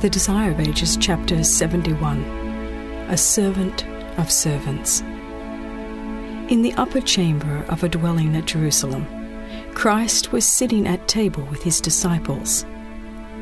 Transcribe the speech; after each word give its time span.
The 0.00 0.08
Desire 0.08 0.52
of 0.52 0.60
Ages, 0.60 0.96
chapter 0.96 1.44
71 1.44 2.22
A 3.10 3.18
Servant 3.18 3.86
of 4.18 4.32
Servants. 4.32 5.02
In 6.50 6.62
the 6.62 6.72
upper 6.78 7.02
chamber 7.02 7.66
of 7.68 7.84
a 7.84 7.88
dwelling 7.90 8.34
at 8.34 8.46
Jerusalem, 8.46 9.06
Christ 9.74 10.32
was 10.32 10.46
sitting 10.46 10.88
at 10.88 11.06
table 11.06 11.42
with 11.50 11.62
his 11.62 11.82
disciples. 11.82 12.64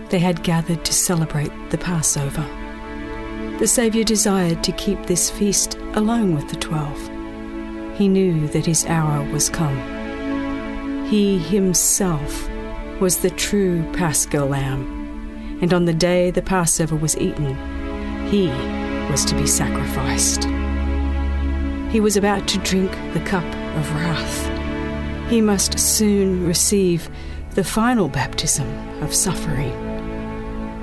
They 0.08 0.18
had 0.18 0.42
gathered 0.42 0.84
to 0.84 0.92
celebrate 0.92 1.52
the 1.70 1.78
Passover. 1.78 2.44
The 3.60 3.68
Saviour 3.68 4.02
desired 4.02 4.64
to 4.64 4.72
keep 4.72 5.06
this 5.06 5.30
feast 5.30 5.76
alone 5.94 6.34
with 6.34 6.48
the 6.48 6.56
twelve. 6.56 6.98
He 7.96 8.08
knew 8.08 8.48
that 8.48 8.66
his 8.66 8.84
hour 8.86 9.24
was 9.30 9.48
come. 9.48 11.06
He 11.06 11.38
himself 11.38 12.50
was 13.00 13.18
the 13.18 13.30
true 13.30 13.88
paschal 13.92 14.48
lamb 14.48 14.97
and 15.60 15.74
on 15.74 15.84
the 15.84 15.94
day 15.94 16.30
the 16.30 16.42
Passover 16.42 16.96
was 16.96 17.16
eaten, 17.18 17.56
he 18.28 18.48
was 19.10 19.24
to 19.24 19.34
be 19.34 19.46
sacrificed. 19.46 20.44
He 21.90 22.00
was 22.00 22.16
about 22.16 22.46
to 22.48 22.58
drink 22.58 22.90
the 23.14 23.20
cup 23.20 23.44
of 23.76 23.94
wrath. 23.94 25.30
He 25.30 25.40
must 25.40 25.78
soon 25.78 26.46
receive 26.46 27.08
the 27.54 27.64
final 27.64 28.08
baptism 28.08 28.68
of 29.02 29.14
suffering. 29.14 29.72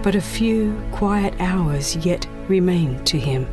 But 0.01 0.15
a 0.15 0.21
few 0.21 0.79
quiet 0.91 1.33
hours 1.39 1.95
yet 1.97 2.27
remained 2.47 3.05
to 3.07 3.19
him, 3.19 3.47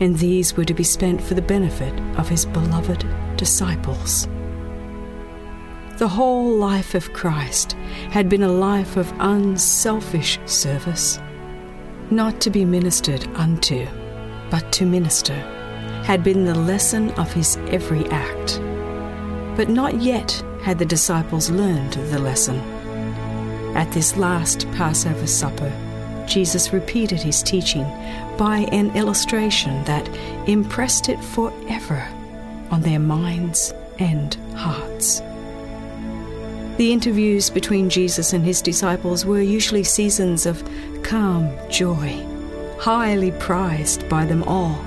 and 0.00 0.16
these 0.16 0.56
were 0.56 0.64
to 0.64 0.74
be 0.74 0.84
spent 0.84 1.20
for 1.20 1.34
the 1.34 1.42
benefit 1.42 1.92
of 2.18 2.28
his 2.28 2.46
beloved 2.46 3.04
disciples. 3.36 4.28
The 5.98 6.08
whole 6.08 6.54
life 6.54 6.94
of 6.94 7.14
Christ 7.14 7.72
had 8.10 8.28
been 8.28 8.42
a 8.42 8.52
life 8.52 8.98
of 8.98 9.10
unselfish 9.18 10.38
service, 10.44 11.18
not 12.10 12.38
to 12.42 12.50
be 12.50 12.66
ministered 12.66 13.26
unto, 13.34 13.86
but 14.50 14.70
to 14.72 14.84
minister, 14.84 15.32
had 16.04 16.22
been 16.22 16.44
the 16.44 16.54
lesson 16.54 17.12
of 17.12 17.32
his 17.32 17.56
every 17.68 18.04
act. 18.10 18.60
But 19.56 19.70
not 19.70 20.02
yet 20.02 20.44
had 20.62 20.78
the 20.78 20.84
disciples 20.84 21.48
learned 21.48 21.94
the 21.94 22.18
lesson. 22.18 22.58
At 23.74 23.90
this 23.92 24.18
last 24.18 24.70
Passover 24.72 25.26
supper, 25.26 25.72
Jesus 26.26 26.74
repeated 26.74 27.22
his 27.22 27.42
teaching 27.42 27.84
by 28.36 28.68
an 28.70 28.94
illustration 28.94 29.82
that 29.84 30.06
impressed 30.46 31.08
it 31.08 31.24
forever 31.24 32.06
on 32.70 32.82
their 32.82 32.98
minds 32.98 33.72
and 33.98 34.34
hearts. 34.54 35.22
The 36.76 36.92
interviews 36.92 37.48
between 37.48 37.88
Jesus 37.88 38.34
and 38.34 38.44
his 38.44 38.60
disciples 38.60 39.24
were 39.24 39.40
usually 39.40 39.82
seasons 39.82 40.44
of 40.44 40.62
calm 41.02 41.50
joy, 41.70 42.22
highly 42.78 43.30
prized 43.32 44.06
by 44.10 44.26
them 44.26 44.42
all. 44.42 44.78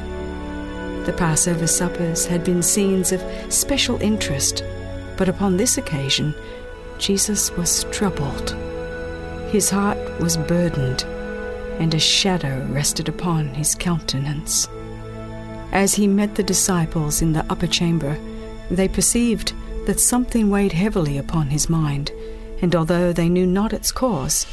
The 1.06 1.16
Passover 1.18 1.66
suppers 1.66 2.28
had 2.28 2.44
been 2.44 2.62
scenes 2.62 3.12
of 3.12 3.24
special 3.52 4.00
interest, 4.04 4.64
but 5.18 5.30
upon 5.30 5.58
this 5.58 5.80
occasion, 5.80 6.36
Jesus 7.00 7.50
was 7.54 7.86
troubled. 7.86 8.52
His 9.52 9.72
heart 9.72 9.98
was 10.20 10.38
burdened, 10.38 11.02
and 11.80 11.96
a 11.96 12.00
shadow 12.00 12.68
rested 12.70 13.10
upon 13.10 13.48
his 13.48 13.74
countenance. 13.74 14.68
As 15.72 15.96
he 15.96 16.08
met 16.08 16.36
the 16.36 16.44
disciples 16.44 17.24
in 17.24 17.34
the 17.34 17.46
upper 17.50 17.68
chamber, 17.68 18.16
they 18.70 18.88
perceived 18.88 19.54
that 19.86 20.00
something 20.00 20.50
weighed 20.50 20.74
heavily 20.74 21.18
upon 21.18 21.48
his 21.48 21.70
mind, 21.70 22.12
and 22.62 22.76
although 22.76 23.14
they 23.14 23.30
knew 23.30 23.46
not 23.46 23.74
its 23.74 23.92
cause, 23.92 24.46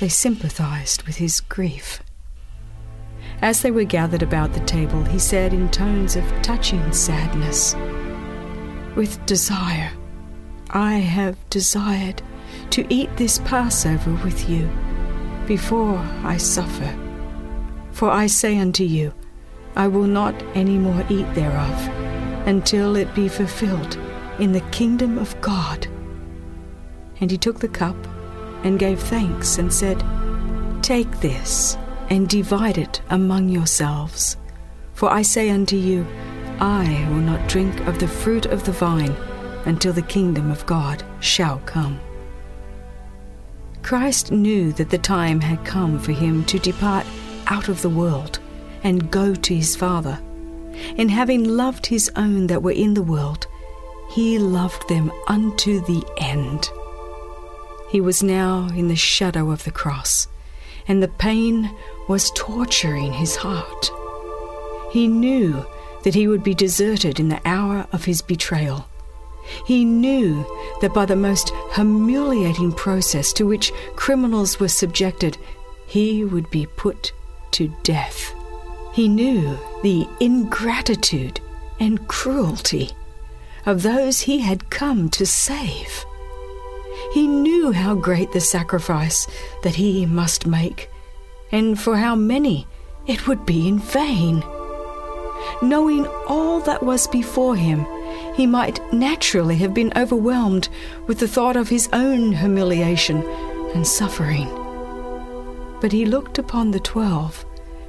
they 0.00 0.08
sympathized 0.08 1.02
with 1.04 1.16
his 1.16 1.40
grief. 1.40 2.02
As 3.40 3.62
they 3.62 3.70
were 3.70 3.84
gathered 3.84 4.22
about 4.22 4.52
the 4.52 4.60
table, 4.60 5.02
he 5.04 5.18
said 5.18 5.52
in 5.52 5.68
tones 5.70 6.16
of 6.16 6.24
touching 6.42 6.92
sadness, 6.92 7.74
With 8.96 9.24
desire, 9.26 9.90
I 10.70 10.94
have 10.94 11.36
desired 11.50 12.22
to 12.70 12.86
eat 12.88 13.16
this 13.16 13.38
Passover 13.40 14.12
with 14.24 14.48
you 14.48 14.70
before 15.46 15.98
I 16.24 16.36
suffer. 16.36 16.96
For 17.90 18.10
I 18.10 18.26
say 18.26 18.58
unto 18.58 18.84
you, 18.84 19.12
I 19.76 19.88
will 19.88 20.06
not 20.06 20.34
any 20.54 20.78
more 20.78 21.04
eat 21.08 21.32
thereof 21.34 21.88
until 22.46 22.96
it 22.96 23.14
be 23.14 23.28
fulfilled 23.28 23.98
in 24.38 24.52
the 24.52 24.60
kingdom 24.72 25.18
of 25.18 25.38
God. 25.40 25.86
And 27.20 27.30
he 27.30 27.38
took 27.38 27.60
the 27.60 27.68
cup 27.68 27.96
and 28.64 28.78
gave 28.78 29.00
thanks 29.00 29.58
and 29.58 29.72
said, 29.72 30.02
Take 30.82 31.10
this 31.20 31.76
and 32.10 32.28
divide 32.28 32.78
it 32.78 33.00
among 33.10 33.48
yourselves. 33.48 34.36
For 34.94 35.10
I 35.10 35.22
say 35.22 35.50
unto 35.50 35.76
you, 35.76 36.06
I 36.60 37.06
will 37.10 37.16
not 37.16 37.48
drink 37.48 37.80
of 37.86 37.98
the 37.98 38.08
fruit 38.08 38.46
of 38.46 38.64
the 38.64 38.72
vine 38.72 39.16
until 39.64 39.92
the 39.92 40.02
kingdom 40.02 40.50
of 40.50 40.66
God 40.66 41.02
shall 41.20 41.58
come. 41.60 41.98
Christ 43.82 44.30
knew 44.30 44.72
that 44.74 44.90
the 44.90 44.98
time 44.98 45.40
had 45.40 45.64
come 45.64 45.98
for 45.98 46.12
him 46.12 46.44
to 46.44 46.58
depart 46.58 47.06
out 47.48 47.68
of 47.68 47.82
the 47.82 47.90
world 47.90 48.38
and 48.84 49.10
go 49.10 49.34
to 49.34 49.54
his 49.54 49.76
Father. 49.76 50.20
And 50.96 51.10
having 51.10 51.44
loved 51.44 51.86
his 51.86 52.10
own 52.16 52.46
that 52.46 52.62
were 52.62 52.72
in 52.72 52.94
the 52.94 53.02
world, 53.02 53.46
he 54.12 54.38
loved 54.38 54.88
them 54.88 55.10
unto 55.26 55.80
the 55.80 56.04
end. 56.18 56.70
He 57.88 58.00
was 58.00 58.22
now 58.22 58.68
in 58.76 58.88
the 58.88 58.96
shadow 58.96 59.50
of 59.50 59.64
the 59.64 59.70
cross, 59.70 60.28
and 60.86 61.02
the 61.02 61.08
pain 61.08 61.74
was 62.08 62.30
torturing 62.32 63.14
his 63.14 63.36
heart. 63.36 63.90
He 64.90 65.08
knew 65.08 65.64
that 66.02 66.14
he 66.14 66.28
would 66.28 66.44
be 66.44 66.54
deserted 66.54 67.20
in 67.20 67.30
the 67.30 67.40
hour 67.46 67.86
of 67.92 68.04
his 68.04 68.20
betrayal. 68.20 68.86
He 69.66 69.84
knew 69.84 70.44
that 70.82 70.92
by 70.92 71.06
the 71.06 71.16
most 71.16 71.50
humiliating 71.74 72.72
process 72.72 73.32
to 73.34 73.46
which 73.46 73.72
criminals 73.96 74.60
were 74.60 74.68
subjected, 74.68 75.38
he 75.86 76.22
would 76.22 76.50
be 76.50 76.66
put 76.66 77.12
to 77.52 77.74
death. 77.82 78.34
He 78.92 79.08
knew 79.08 79.58
the 79.82 80.06
ingratitude 80.20 81.40
and 81.80 82.06
cruelty 82.08 82.90
of 83.66 83.82
those 83.82 84.20
he 84.20 84.40
had 84.40 84.70
come 84.70 85.08
to 85.10 85.26
save. 85.26 86.04
He 87.12 87.26
knew 87.26 87.72
how 87.72 87.94
great 87.94 88.32
the 88.32 88.40
sacrifice 88.40 89.26
that 89.62 89.74
he 89.74 90.06
must 90.06 90.46
make, 90.46 90.90
and 91.50 91.78
for 91.78 91.96
how 91.96 92.14
many 92.14 92.66
it 93.06 93.26
would 93.26 93.44
be 93.44 93.68
in 93.68 93.78
vain. 93.78 94.42
Knowing 95.60 96.06
all 96.26 96.60
that 96.60 96.82
was 96.82 97.06
before 97.06 97.56
him, 97.56 97.86
he 98.34 98.46
might 98.46 98.80
naturally 98.92 99.56
have 99.56 99.74
been 99.74 99.92
overwhelmed 99.96 100.68
with 101.06 101.18
the 101.18 101.28
thought 101.28 101.56
of 101.56 101.68
his 101.68 101.88
own 101.92 102.32
humiliation 102.32 103.22
and 103.74 103.86
suffering. 103.86 104.48
But 105.80 105.92
he 105.92 106.06
looked 106.06 106.38
upon 106.38 106.70
the 106.70 106.80
twelve, 106.80 107.44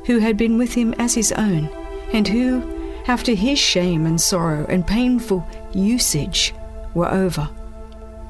who 0.05 0.19
had 0.19 0.35
been 0.35 0.57
with 0.57 0.73
him 0.73 0.93
as 0.97 1.13
his 1.13 1.31
own, 1.31 1.69
and 2.11 2.27
who, 2.27 2.61
after 3.07 3.33
his 3.33 3.59
shame 3.59 4.05
and 4.05 4.19
sorrow 4.19 4.65
and 4.67 4.85
painful 4.85 5.47
usage 5.75 6.53
were 6.93 7.11
over, 7.11 7.49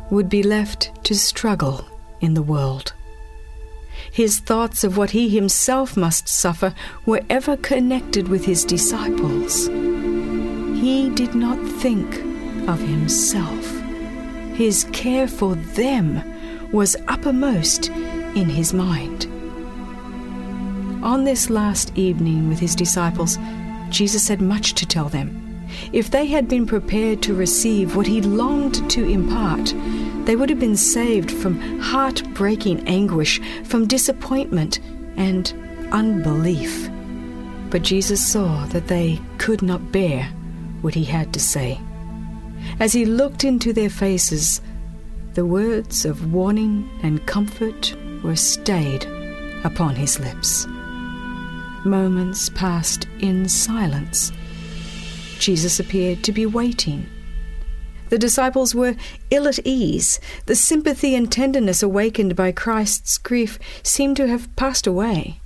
would 0.09 0.29
be 0.29 0.43
left 0.43 0.91
to 1.05 1.15
struggle 1.15 1.85
in 2.21 2.33
the 2.33 2.41
world. 2.41 2.93
His 4.11 4.39
thoughts 4.39 4.83
of 4.83 4.97
what 4.97 5.11
he 5.11 5.29
himself 5.29 5.97
must 5.97 6.27
suffer 6.27 6.73
were 7.05 7.21
ever 7.29 7.57
connected 7.57 8.27
with 8.27 8.45
his 8.45 8.63
disciples. 8.63 9.67
He 9.67 11.09
did 11.13 11.35
not 11.35 11.57
think 11.79 12.15
of 12.67 12.79
himself. 12.79 13.81
His 14.55 14.85
care 14.93 15.27
for 15.27 15.55
them 15.55 16.21
was 16.71 16.95
uppermost 17.07 17.89
in 17.89 18.49
his 18.49 18.73
mind. 18.73 19.25
On 21.03 21.23
this 21.23 21.49
last 21.49 21.91
evening 21.97 22.49
with 22.49 22.59
his 22.59 22.75
disciples, 22.75 23.37
Jesus 23.89 24.27
had 24.27 24.41
much 24.41 24.73
to 24.75 24.85
tell 24.85 25.09
them. 25.09 25.42
If 25.91 26.11
they 26.11 26.25
had 26.25 26.47
been 26.47 26.65
prepared 26.65 27.21
to 27.23 27.33
receive 27.33 27.95
what 27.95 28.07
he 28.07 28.21
longed 28.21 28.89
to 28.91 29.03
impart, 29.03 29.73
they 30.25 30.35
would 30.35 30.49
have 30.49 30.59
been 30.59 30.77
saved 30.77 31.31
from 31.31 31.59
heart-breaking 31.79 32.87
anguish, 32.87 33.41
from 33.63 33.87
disappointment 33.87 34.79
and 35.17 35.53
unbelief. 35.91 36.89
But 37.69 37.81
Jesus 37.81 38.25
saw 38.25 38.65
that 38.67 38.87
they 38.87 39.19
could 39.37 39.61
not 39.61 39.91
bear 39.91 40.25
what 40.81 40.93
he 40.93 41.03
had 41.03 41.33
to 41.33 41.39
say. 41.39 41.79
As 42.79 42.93
he 42.93 43.05
looked 43.05 43.43
into 43.43 43.73
their 43.73 43.89
faces, 43.89 44.61
the 45.33 45.45
words 45.45 46.05
of 46.05 46.31
warning 46.31 46.89
and 47.01 47.25
comfort 47.25 47.95
were 48.23 48.35
stayed 48.35 49.05
upon 49.63 49.95
his 49.95 50.19
lips. 50.19 50.67
Moments 51.85 52.49
passed 52.49 53.07
in 53.19 53.49
silence. 53.49 54.31
Jesus 55.39 55.79
appeared 55.79 56.23
to 56.23 56.31
be 56.31 56.45
waiting. 56.45 57.07
The 58.09 58.19
disciples 58.19 58.75
were 58.75 58.95
ill 59.31 59.47
at 59.47 59.59
ease. 59.65 60.19
The 60.45 60.55
sympathy 60.55 61.15
and 61.15 61.31
tenderness 61.31 61.81
awakened 61.81 62.35
by 62.35 62.51
Christ's 62.51 63.17
grief 63.17 63.57
seemed 63.81 64.17
to 64.17 64.27
have 64.27 64.55
passed 64.55 64.85
away. 64.85 65.39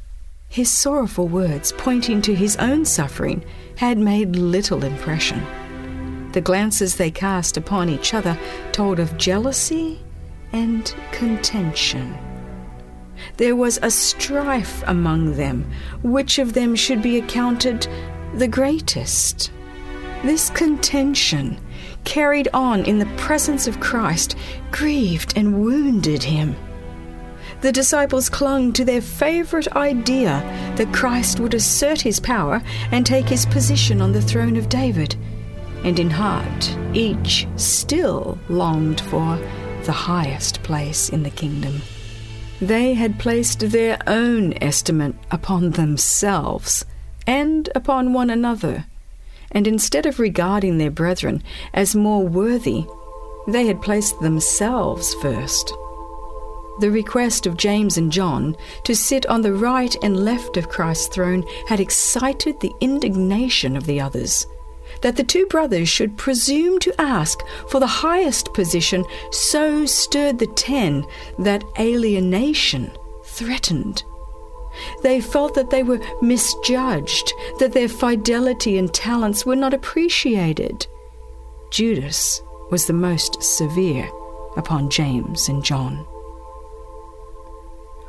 His 0.49 0.71
sorrowful 0.71 1.27
words, 1.27 1.71
pointing 1.77 2.21
to 2.23 2.35
his 2.35 2.55
own 2.57 2.85
suffering, 2.85 3.43
had 3.77 3.97
made 3.97 4.35
little 4.35 4.83
impression. 4.83 5.45
The 6.33 6.41
glances 6.41 6.95
they 6.95 7.11
cast 7.11 7.57
upon 7.57 7.89
each 7.89 8.13
other 8.13 8.37
told 8.71 8.99
of 8.99 9.17
jealousy 9.17 9.99
and 10.51 10.93
contention. 11.11 12.17
There 13.37 13.55
was 13.55 13.79
a 13.81 13.91
strife 13.91 14.83
among 14.87 15.35
them, 15.35 15.69
which 16.03 16.39
of 16.39 16.53
them 16.53 16.75
should 16.75 17.01
be 17.01 17.17
accounted 17.17 17.87
the 18.35 18.47
greatest. 18.47 19.51
This 20.27 20.49
contention, 20.49 21.57
carried 22.03 22.49
on 22.53 22.83
in 22.83 22.99
the 22.99 23.05
presence 23.15 23.65
of 23.65 23.79
Christ, 23.79 24.35
grieved 24.71 25.37
and 25.37 25.63
wounded 25.63 26.21
him. 26.21 26.53
The 27.61 27.71
disciples 27.71 28.27
clung 28.27 28.73
to 28.73 28.83
their 28.83 28.99
favorite 28.99 29.73
idea 29.73 30.43
that 30.75 30.93
Christ 30.93 31.39
would 31.39 31.53
assert 31.53 32.01
his 32.01 32.19
power 32.19 32.61
and 32.91 33.05
take 33.05 33.29
his 33.29 33.45
position 33.45 34.01
on 34.01 34.11
the 34.11 34.21
throne 34.21 34.57
of 34.57 34.67
David. 34.67 35.15
And 35.85 35.97
in 35.97 36.09
heart, 36.09 36.77
each 36.91 37.47
still 37.55 38.37
longed 38.49 38.99
for 38.99 39.37
the 39.85 39.93
highest 39.93 40.61
place 40.61 41.07
in 41.07 41.23
the 41.23 41.29
kingdom. 41.29 41.81
They 42.59 42.95
had 42.95 43.17
placed 43.17 43.61
their 43.61 43.97
own 44.07 44.61
estimate 44.61 45.15
upon 45.31 45.71
themselves 45.71 46.83
and 47.25 47.69
upon 47.75 48.11
one 48.11 48.29
another, 48.29 48.87
and 49.51 49.67
instead 49.67 50.05
of 50.05 50.19
regarding 50.19 50.77
their 50.77 50.91
brethren 50.91 51.43
as 51.73 51.95
more 51.95 52.27
worthy, 52.27 52.85
they 53.47 53.65
had 53.65 53.81
placed 53.81 54.19
themselves 54.19 55.13
first. 55.15 55.73
The 56.79 56.91
request 56.91 57.47
of 57.47 57.57
James 57.57 57.97
and 57.97 58.11
John 58.11 58.55
to 58.83 58.95
sit 58.95 59.25
on 59.25 59.41
the 59.41 59.53
right 59.53 59.95
and 60.03 60.23
left 60.23 60.57
of 60.57 60.69
Christ's 60.69 61.07
throne 61.07 61.43
had 61.67 61.79
excited 61.79 62.59
the 62.59 62.73
indignation 62.81 63.75
of 63.75 63.85
the 63.85 63.99
others 63.99 64.45
that 65.01 65.15
the 65.15 65.23
two 65.23 65.45
brothers 65.47 65.89
should 65.89 66.17
presume 66.17 66.79
to 66.79 67.01
ask 67.01 67.39
for 67.69 67.79
the 67.79 67.87
highest 67.87 68.53
position 68.53 69.05
so 69.31 69.85
stirred 69.85 70.39
the 70.39 70.47
ten 70.47 71.05
that 71.39 71.63
alienation 71.79 72.91
threatened. 73.23 74.03
They 75.03 75.21
felt 75.21 75.53
that 75.55 75.69
they 75.69 75.83
were 75.83 75.99
misjudged, 76.21 77.33
that 77.59 77.73
their 77.73 77.89
fidelity 77.89 78.77
and 78.77 78.93
talents 78.93 79.45
were 79.45 79.55
not 79.55 79.73
appreciated. 79.73 80.87
Judas 81.71 82.41
was 82.71 82.85
the 82.85 82.93
most 82.93 83.41
severe 83.41 84.09
upon 84.55 84.89
James 84.89 85.47
and 85.47 85.63
John. 85.63 86.05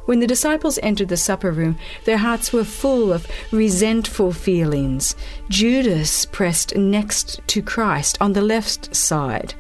When 0.07 0.21
the 0.21 0.27
disciples 0.27 0.79
entered 0.83 1.09
the 1.09 1.19
supper 1.19 1.53
room, 1.53 1.77
their 2.07 2.17
hearts 2.17 2.51
were 2.51 2.65
full 2.65 3.13
of 3.13 3.27
resentful 3.53 4.33
feelings. 4.33 5.15
Judas 5.51 6.25
pressed 6.25 6.75
next 6.75 7.47
to 7.49 7.61
Christ 7.61 8.17
on 8.19 8.33
the 8.33 8.41
left 8.41 8.97
side. 8.97 9.53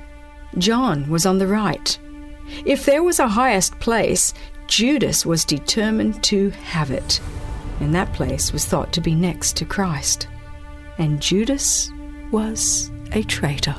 John 0.56 1.06
was 1.10 1.26
on 1.26 1.36
the 1.36 1.46
right. 1.46 1.98
If 2.64 2.86
there 2.86 3.02
was 3.02 3.18
a 3.18 3.28
highest 3.28 3.78
place, 3.78 4.32
Judas 4.68 5.24
was 5.24 5.46
determined 5.46 6.22
to 6.24 6.50
have 6.50 6.90
it, 6.90 7.20
and 7.80 7.94
that 7.94 8.12
place 8.12 8.52
was 8.52 8.66
thought 8.66 8.92
to 8.92 9.00
be 9.00 9.14
next 9.14 9.56
to 9.56 9.64
Christ. 9.64 10.28
And 10.98 11.22
Judas 11.22 11.90
was 12.30 12.90
a 13.12 13.22
traitor. 13.22 13.74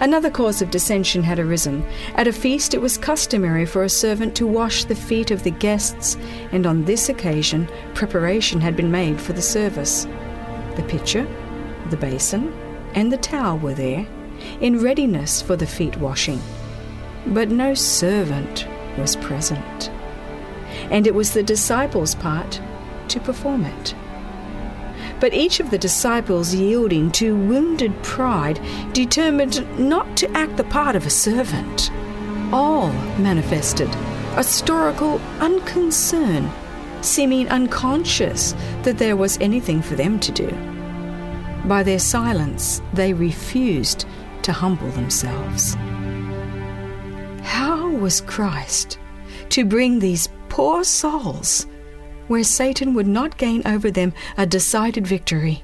Another 0.00 0.30
cause 0.30 0.60
of 0.60 0.70
dissension 0.70 1.22
had 1.22 1.38
arisen. 1.38 1.82
At 2.16 2.28
a 2.28 2.32
feast, 2.32 2.74
it 2.74 2.82
was 2.82 2.98
customary 2.98 3.64
for 3.64 3.82
a 3.82 3.88
servant 3.88 4.34
to 4.36 4.46
wash 4.46 4.84
the 4.84 4.94
feet 4.94 5.30
of 5.30 5.42
the 5.42 5.50
guests, 5.50 6.18
and 6.52 6.66
on 6.66 6.84
this 6.84 7.08
occasion, 7.08 7.66
preparation 7.94 8.60
had 8.60 8.76
been 8.76 8.90
made 8.90 9.18
for 9.18 9.32
the 9.32 9.42
service. 9.42 10.04
The 10.76 10.84
pitcher, 10.86 11.26
the 11.88 11.96
basin, 11.96 12.52
and 12.94 13.10
the 13.10 13.16
towel 13.16 13.58
were 13.58 13.74
there, 13.74 14.06
in 14.60 14.80
readiness 14.80 15.40
for 15.40 15.56
the 15.56 15.66
feet 15.66 15.96
washing. 15.96 16.40
But 17.26 17.50
no 17.50 17.74
servant 17.74 18.66
was 18.98 19.16
present, 19.16 19.90
and 20.90 21.06
it 21.06 21.14
was 21.14 21.32
the 21.32 21.42
disciples' 21.42 22.14
part 22.14 22.60
to 23.08 23.20
perform 23.20 23.64
it. 23.64 23.94
But 25.20 25.32
each 25.32 25.58
of 25.58 25.70
the 25.70 25.78
disciples, 25.78 26.54
yielding 26.54 27.10
to 27.12 27.34
wounded 27.34 28.02
pride, 28.02 28.60
determined 28.92 29.66
not 29.78 30.16
to 30.18 30.30
act 30.36 30.56
the 30.56 30.64
part 30.64 30.96
of 30.96 31.06
a 31.06 31.10
servant. 31.10 31.90
All 32.52 32.88
manifested 33.18 33.88
a 34.36 34.44
stoical 34.44 35.20
unconcern, 35.40 36.50
seeming 37.00 37.48
unconscious 37.48 38.54
that 38.82 38.98
there 38.98 39.16
was 39.16 39.38
anything 39.40 39.80
for 39.80 39.94
them 39.94 40.18
to 40.20 40.32
do. 40.32 40.50
By 41.66 41.82
their 41.82 41.98
silence, 41.98 42.82
they 42.92 43.14
refused 43.14 44.06
to 44.42 44.52
humble 44.52 44.90
themselves. 44.90 45.76
How 47.44 47.88
was 47.88 48.20
Christ 48.20 48.98
to 49.50 49.64
bring 49.64 49.98
these 49.98 50.28
poor 50.48 50.82
souls 50.82 51.66
where 52.26 52.44
Satan 52.44 52.94
would 52.94 53.06
not 53.06 53.38
gain 53.38 53.62
over 53.66 53.90
them 53.90 54.12
a 54.36 54.46
decided 54.46 55.06
victory. 55.06 55.62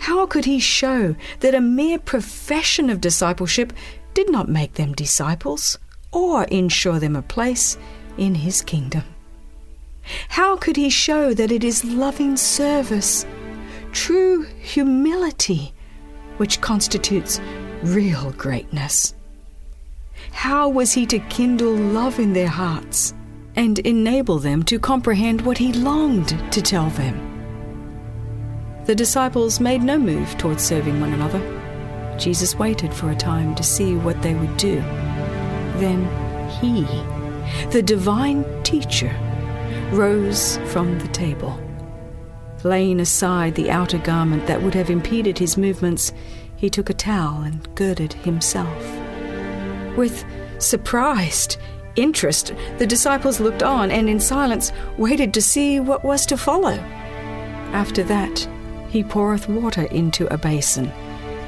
How 0.00 0.26
could 0.26 0.44
he 0.44 0.58
show 0.58 1.14
that 1.40 1.54
a 1.54 1.60
mere 1.60 1.98
profession 1.98 2.90
of 2.90 3.00
discipleship 3.00 3.72
did 4.14 4.30
not 4.30 4.48
make 4.48 4.74
them 4.74 4.92
disciples 4.92 5.78
or 6.12 6.44
ensure 6.44 6.98
them 6.98 7.16
a 7.16 7.22
place 7.22 7.78
in 8.16 8.34
his 8.34 8.62
kingdom? 8.62 9.04
How 10.28 10.56
could 10.56 10.76
he 10.76 10.90
show 10.90 11.34
that 11.34 11.52
it 11.52 11.62
is 11.62 11.84
loving 11.84 12.36
service, 12.36 13.26
true 13.92 14.44
humility, 14.60 15.74
which 16.38 16.60
constitutes 16.60 17.40
real 17.82 18.32
greatness? 18.32 19.14
How 20.32 20.68
was 20.68 20.92
he 20.92 21.06
to 21.06 21.18
kindle 21.18 21.74
love 21.74 22.18
in 22.18 22.32
their 22.32 22.48
hearts? 22.48 23.14
and 23.58 23.80
enable 23.80 24.38
them 24.38 24.62
to 24.62 24.78
comprehend 24.78 25.40
what 25.40 25.58
he 25.58 25.72
longed 25.72 26.28
to 26.52 26.62
tell 26.62 26.90
them. 26.90 27.24
The 28.84 28.94
disciples 28.94 29.58
made 29.58 29.82
no 29.82 29.98
move 29.98 30.38
towards 30.38 30.62
serving 30.62 31.00
one 31.00 31.12
another. 31.12 31.42
Jesus 32.16 32.54
waited 32.54 32.94
for 32.94 33.10
a 33.10 33.16
time 33.16 33.56
to 33.56 33.64
see 33.64 33.96
what 33.96 34.22
they 34.22 34.34
would 34.34 34.56
do. 34.56 34.76
Then 35.80 36.04
he, 36.60 36.84
the 37.70 37.82
divine 37.82 38.44
teacher, 38.62 39.12
rose 39.90 40.58
from 40.66 40.96
the 41.00 41.08
table. 41.08 41.60
Laying 42.62 43.00
aside 43.00 43.56
the 43.56 43.72
outer 43.72 43.98
garment 43.98 44.46
that 44.46 44.62
would 44.62 44.74
have 44.74 44.88
impeded 44.88 45.36
his 45.36 45.56
movements, 45.56 46.12
he 46.54 46.70
took 46.70 46.88
a 46.90 46.94
towel 46.94 47.42
and 47.42 47.74
girded 47.74 48.12
himself. 48.12 48.97
With 49.98 50.24
surprised, 50.58 51.56
interest, 51.96 52.54
the 52.78 52.86
disciples 52.86 53.40
looked 53.40 53.64
on 53.64 53.90
and 53.90 54.08
in 54.08 54.20
silence 54.20 54.70
waited 54.96 55.34
to 55.34 55.42
see 55.42 55.80
what 55.80 56.04
was 56.04 56.24
to 56.26 56.36
follow. 56.36 56.78
After 57.72 58.04
that, 58.04 58.48
he 58.90 59.02
poureth 59.02 59.48
water 59.48 59.86
into 59.90 60.32
a 60.32 60.38
basin 60.38 60.86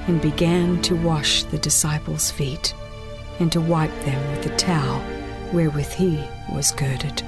and 0.09 0.21
began 0.21 0.83
to 0.83 0.97
wash 0.97 1.45
the 1.45 1.59
disciples' 1.59 2.33
feet 2.33 2.75
and 3.38 3.52
to 3.52 3.61
wipe 3.61 3.97
them 4.04 4.30
with 4.33 4.42
the 4.42 4.57
towel 4.57 5.00
wherewith 5.52 5.92
he 5.92 6.21
was 6.52 6.73
girded. 6.73 7.23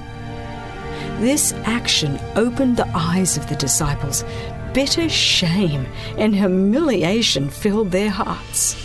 This 1.21 1.53
action 1.63 2.19
opened 2.35 2.75
the 2.75 2.91
eyes 2.93 3.37
of 3.37 3.47
the 3.47 3.55
disciples. 3.55 4.25
Bitter 4.73 5.07
shame 5.07 5.85
and 6.17 6.35
humiliation 6.35 7.47
filled 7.47 7.91
their 7.91 8.09
hearts. 8.09 8.82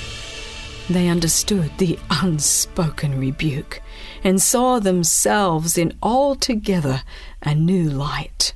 They 0.91 1.09
understood 1.09 1.71
the 1.77 1.99
unspoken 2.11 3.19
rebuke 3.19 3.83
and 4.25 4.41
saw 4.41 4.79
themselves 4.79 5.77
in 5.77 5.93
altogether 6.03 7.03
a 7.43 7.55
new 7.55 7.91
light. 7.91 8.55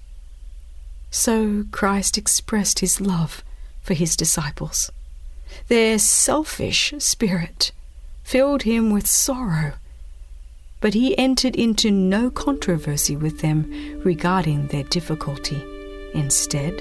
So 1.10 1.64
Christ 1.70 2.16
expressed 2.16 2.78
his 2.78 3.00
love 3.00 3.44
for 3.82 3.92
his 3.92 4.16
disciples. 4.16 4.90
Their 5.68 5.98
selfish 5.98 6.94
spirit 6.98 7.72
filled 8.22 8.62
him 8.62 8.90
with 8.90 9.06
sorrow, 9.06 9.74
but 10.80 10.94
he 10.94 11.16
entered 11.18 11.54
into 11.54 11.90
no 11.90 12.30
controversy 12.30 13.14
with 13.14 13.40
them 13.40 14.00
regarding 14.04 14.68
their 14.68 14.84
difficulty. 14.84 15.62
Instead, 16.14 16.80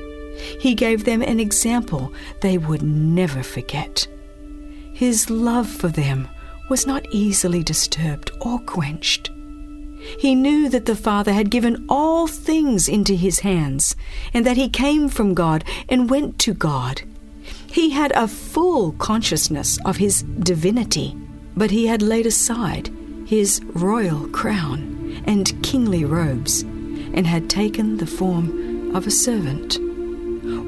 he 0.59 0.73
gave 0.75 1.03
them 1.03 1.21
an 1.21 1.41
example 1.41 2.13
they 2.39 2.57
would 2.57 2.81
never 2.81 3.43
forget. 3.43 4.07
His 5.01 5.31
love 5.31 5.67
for 5.67 5.87
them 5.87 6.27
was 6.69 6.85
not 6.85 7.07
easily 7.09 7.63
disturbed 7.63 8.29
or 8.39 8.59
quenched. 8.59 9.31
He 10.19 10.35
knew 10.35 10.69
that 10.69 10.85
the 10.85 10.95
Father 10.95 11.33
had 11.33 11.49
given 11.49 11.87
all 11.89 12.27
things 12.27 12.87
into 12.87 13.15
his 13.15 13.39
hands, 13.39 13.95
and 14.31 14.45
that 14.45 14.57
he 14.57 14.69
came 14.69 15.09
from 15.09 15.33
God 15.33 15.63
and 15.89 16.07
went 16.07 16.37
to 16.41 16.53
God. 16.53 17.01
He 17.65 17.89
had 17.89 18.11
a 18.11 18.27
full 18.27 18.91
consciousness 18.91 19.79
of 19.85 19.97
his 19.97 20.21
divinity, 20.21 21.17
but 21.57 21.71
he 21.71 21.87
had 21.87 22.03
laid 22.03 22.27
aside 22.27 22.91
his 23.25 23.59
royal 23.73 24.27
crown 24.27 25.23
and 25.25 25.63
kingly 25.63 26.05
robes 26.05 26.61
and 26.61 27.25
had 27.25 27.49
taken 27.49 27.97
the 27.97 28.05
form 28.05 28.95
of 28.95 29.07
a 29.07 29.11
servant. 29.11 29.79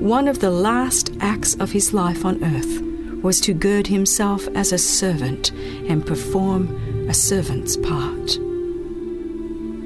One 0.02 0.28
of 0.28 0.40
the 0.40 0.50
last 0.50 1.12
acts 1.20 1.54
of 1.54 1.72
his 1.72 1.94
life 1.94 2.26
on 2.26 2.44
earth 2.44 2.93
was 3.24 3.40
to 3.42 3.54
gird 3.54 3.88
himself 3.88 4.48
as 4.50 4.72
a 4.72 4.78
servant 4.78 5.52
and 5.88 6.06
perform 6.06 7.10
a 7.10 7.14
servant's 7.14 7.78
part. 7.78 8.38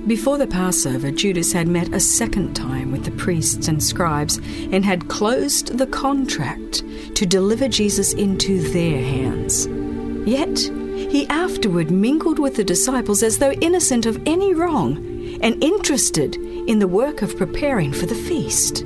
Before 0.07 0.37
the 0.37 0.47
Passover, 0.47 1.11
Judas 1.11 1.51
had 1.51 1.67
met 1.67 1.93
a 1.93 1.99
second 1.99 2.55
time 2.55 2.91
with 2.91 3.03
the 3.03 3.11
priests 3.11 3.67
and 3.67 3.83
scribes 3.83 4.37
and 4.71 4.83
had 4.83 5.09
closed 5.09 5.77
the 5.77 5.87
contract 5.87 6.83
to 7.15 7.25
deliver 7.25 7.67
Jesus 7.67 8.13
into 8.13 8.61
their 8.71 9.01
hands. 9.03 9.67
Yet, 10.25 10.59
he 11.11 11.27
afterward 11.27 11.91
mingled 11.91 12.39
with 12.39 12.55
the 12.55 12.63
disciples 12.63 13.21
as 13.21 13.37
though 13.37 13.51
innocent 13.51 14.05
of 14.05 14.21
any 14.25 14.53
wrong 14.53 14.97
and 15.41 15.61
interested 15.63 16.35
in 16.35 16.79
the 16.79 16.87
work 16.87 17.21
of 17.21 17.37
preparing 17.37 17.91
for 17.91 18.05
the 18.05 18.15
feast. 18.15 18.85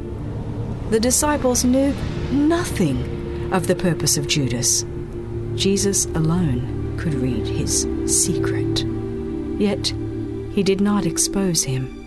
The 0.90 1.00
disciples 1.00 1.64
knew 1.64 1.94
nothing 2.32 3.21
of 3.52 3.68
the 3.68 3.76
purpose 3.76 4.18
of 4.18 4.28
Judas. 4.28 4.86
Jesus 5.56 6.06
alone 6.08 6.98
could 6.98 7.14
read 7.14 7.46
his 7.46 7.88
secret. 8.06 8.86
Yet, 9.60 9.94
he 10.54 10.64
did 10.64 10.82
not 10.82 11.06
expose 11.06 11.64
him. 11.64 11.98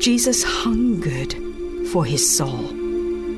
Jesus 0.00 0.42
hungered 0.42 1.34
for 1.92 2.04
his 2.04 2.36
soul. 2.36 2.68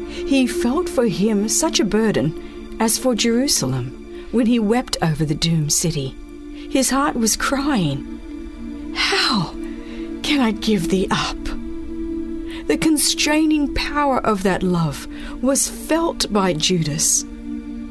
He 0.09 0.47
felt 0.47 0.89
for 0.89 1.07
him 1.07 1.49
such 1.49 1.81
a 1.81 1.85
burden 1.85 2.77
as 2.81 2.99
for 2.99 3.15
Jerusalem 3.15 4.27
when 4.31 4.47
he 4.47 4.59
wept 4.59 4.97
over 5.03 5.25
the 5.25 5.35
doomed 5.35 5.73
city. 5.73 6.17
His 6.71 6.91
heart 6.91 7.17
was 7.17 7.37
crying, 7.37 8.95
How 8.95 9.51
can 10.23 10.41
I 10.41 10.53
give 10.53 10.89
thee 10.89 11.09
up? 11.11 11.42
The 12.67 12.79
constraining 12.79 13.75
power 13.75 14.19
of 14.27 14.43
that 14.45 14.63
love 14.63 15.07
was 15.43 15.69
felt 15.69 16.33
by 16.33 16.53
Judas 16.55 17.25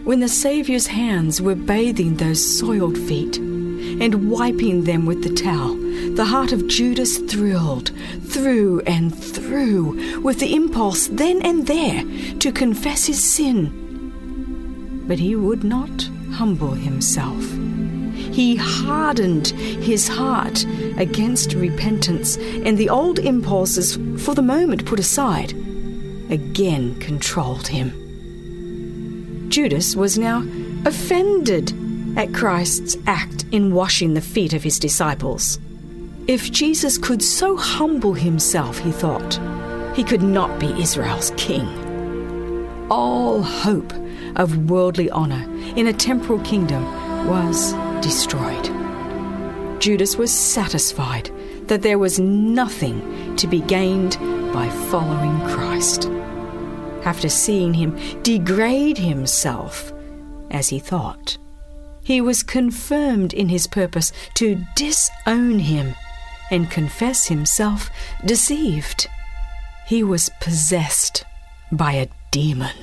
when 0.03 0.19
the 0.19 0.29
Saviour's 0.29 0.87
hands 0.87 1.41
were 1.41 1.55
bathing 1.55 2.15
those 2.15 2.59
soiled 2.59 2.97
feet 2.97 3.37
and 3.37 4.31
wiping 4.31 4.83
them 4.83 5.05
with 5.05 5.23
the 5.23 5.33
towel 5.33 5.75
the 6.15 6.25
heart 6.25 6.51
of 6.51 6.67
Judas 6.67 7.19
thrilled 7.19 7.91
through 8.23 8.81
and 8.81 9.17
through 9.17 10.19
with 10.21 10.39
the 10.39 10.55
impulse 10.55 11.07
then 11.07 11.41
and 11.41 11.67
there 11.67 12.03
to 12.39 12.51
confess 12.51 13.05
his 13.05 13.23
sin. 13.23 15.03
But 15.07 15.19
he 15.19 15.35
would 15.35 15.63
not 15.63 16.09
humble 16.31 16.71
himself. 16.71 17.60
He 18.31 18.55
hardened 18.55 19.47
his 19.47 20.07
heart 20.07 20.65
against 20.97 21.53
repentance, 21.53 22.37
and 22.37 22.77
the 22.77 22.89
old 22.89 23.19
impulses, 23.19 23.97
for 24.23 24.33
the 24.33 24.41
moment 24.41 24.85
put 24.85 24.99
aside, 24.99 25.51
again 26.29 26.95
controlled 26.99 27.67
him. 27.67 29.49
Judas 29.49 29.95
was 29.97 30.17
now 30.17 30.45
offended 30.85 31.73
at 32.17 32.33
Christ's 32.33 32.95
act 33.05 33.45
in 33.51 33.73
washing 33.73 34.13
the 34.13 34.21
feet 34.21 34.53
of 34.53 34.63
his 34.63 34.79
disciples. 34.79 35.59
If 36.27 36.51
Jesus 36.51 36.97
could 36.97 37.21
so 37.21 37.57
humble 37.57 38.13
himself, 38.13 38.79
he 38.79 38.91
thought, 38.91 39.39
he 39.95 40.03
could 40.03 40.21
not 40.21 40.57
be 40.59 40.67
Israel's 40.81 41.33
king. 41.35 41.67
All 42.89 43.41
hope 43.41 43.91
of 44.37 44.69
worldly 44.69 45.09
honor 45.09 45.45
in 45.75 45.87
a 45.87 45.93
temporal 45.93 46.39
kingdom 46.39 46.85
was 47.27 47.73
destroyed. 48.01 48.65
Judas 49.79 50.17
was 50.17 50.31
satisfied 50.31 51.31
that 51.67 51.81
there 51.81 51.97
was 51.97 52.19
nothing 52.19 53.35
to 53.35 53.47
be 53.47 53.61
gained 53.61 54.17
by 54.53 54.69
following 54.89 55.39
Christ. 55.49 56.09
After 57.03 57.29
seeing 57.29 57.73
him 57.73 57.97
degrade 58.21 58.97
himself, 58.97 59.91
as 60.51 60.69
he 60.69 60.77
thought, 60.77 61.37
he 62.03 62.21
was 62.21 62.43
confirmed 62.43 63.33
in 63.33 63.49
his 63.49 63.67
purpose 63.67 64.11
to 64.35 64.63
disown 64.75 65.59
him 65.59 65.95
and 66.51 66.69
confess 66.69 67.27
himself 67.27 67.89
deceived. 68.25 69.07
He 69.87 70.03
was 70.03 70.29
possessed 70.41 71.23
by 71.71 71.93
a 71.93 72.07
demon, 72.29 72.75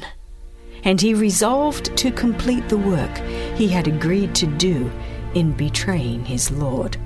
and 0.82 1.00
he 1.00 1.14
resolved 1.14 1.96
to 1.98 2.10
complete 2.10 2.68
the 2.68 2.78
work 2.78 3.18
he 3.56 3.68
had 3.68 3.86
agreed 3.86 4.34
to 4.36 4.46
do 4.46 4.90
in 5.34 5.52
betraying 5.52 6.24
his 6.24 6.50
Lord. 6.50 6.96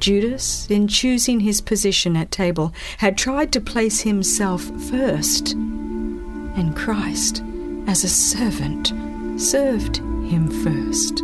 Judas, 0.00 0.66
in 0.68 0.88
choosing 0.88 1.38
his 1.38 1.60
position 1.60 2.16
at 2.16 2.32
table, 2.32 2.74
had 2.98 3.16
tried 3.16 3.52
to 3.52 3.60
place 3.60 4.00
himself 4.00 4.62
first, 4.90 5.52
and 5.52 6.74
Christ, 6.76 7.42
as 7.86 8.02
a 8.02 8.08
servant, 8.08 8.92
served 9.40 9.98
him 9.98 10.48
first. 10.64 11.22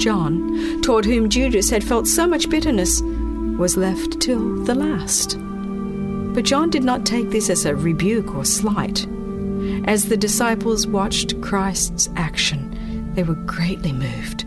John, 0.00 0.80
toward 0.80 1.04
whom 1.04 1.28
Judas 1.28 1.68
had 1.68 1.84
felt 1.84 2.06
so 2.06 2.26
much 2.26 2.48
bitterness, 2.48 3.02
was 3.58 3.76
left 3.76 4.20
till 4.20 4.64
the 4.64 4.74
last. 4.74 5.38
But 6.34 6.44
John 6.44 6.70
did 6.70 6.84
not 6.84 7.06
take 7.06 7.30
this 7.30 7.50
as 7.50 7.64
a 7.64 7.76
rebuke 7.76 8.34
or 8.34 8.44
slight. 8.44 9.06
As 9.86 10.08
the 10.08 10.16
disciples 10.16 10.86
watched 10.86 11.40
Christ's 11.42 12.08
action, 12.16 13.12
they 13.14 13.22
were 13.22 13.34
greatly 13.34 13.92
moved. 13.92 14.46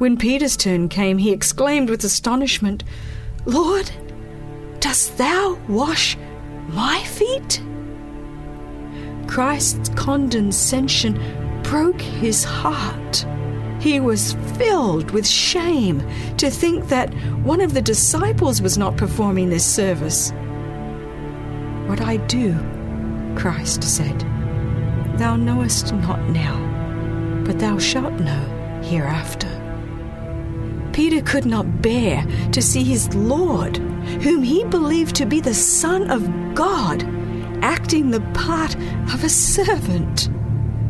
When 0.00 0.16
Peter's 0.16 0.56
turn 0.56 0.88
came, 0.88 1.18
he 1.18 1.30
exclaimed 1.30 1.90
with 1.90 2.02
astonishment, 2.04 2.84
Lord, 3.44 3.90
dost 4.78 5.18
thou 5.18 5.58
wash 5.68 6.16
my 6.68 7.02
feet? 7.02 7.62
Christ's 9.26 9.90
condescension 9.90 11.20
broke 11.62 12.00
his 12.00 12.44
heart. 12.44 13.26
He 13.78 14.00
was 14.00 14.32
filled 14.56 15.10
with 15.10 15.28
shame 15.28 16.02
to 16.38 16.48
think 16.48 16.88
that 16.88 17.12
one 17.44 17.60
of 17.60 17.74
the 17.74 17.82
disciples 17.82 18.62
was 18.62 18.78
not 18.78 18.96
performing 18.96 19.50
this 19.50 19.66
service. 19.66 20.30
What 21.86 22.00
I 22.00 22.16
do, 22.26 22.54
Christ 23.36 23.84
said, 23.84 24.18
thou 25.18 25.36
knowest 25.36 25.92
not 25.92 26.26
now, 26.30 26.56
but 27.44 27.58
thou 27.58 27.76
shalt 27.76 28.14
know 28.14 28.80
hereafter. 28.82 29.59
Peter 30.92 31.22
could 31.22 31.46
not 31.46 31.82
bear 31.82 32.24
to 32.52 32.60
see 32.60 32.82
his 32.82 33.14
Lord, 33.14 33.76
whom 34.22 34.42
he 34.42 34.64
believed 34.64 35.14
to 35.16 35.26
be 35.26 35.40
the 35.40 35.54
Son 35.54 36.10
of 36.10 36.28
God, 36.54 37.02
acting 37.62 38.10
the 38.10 38.20
part 38.34 38.74
of 39.12 39.22
a 39.24 39.28
servant. 39.28 40.28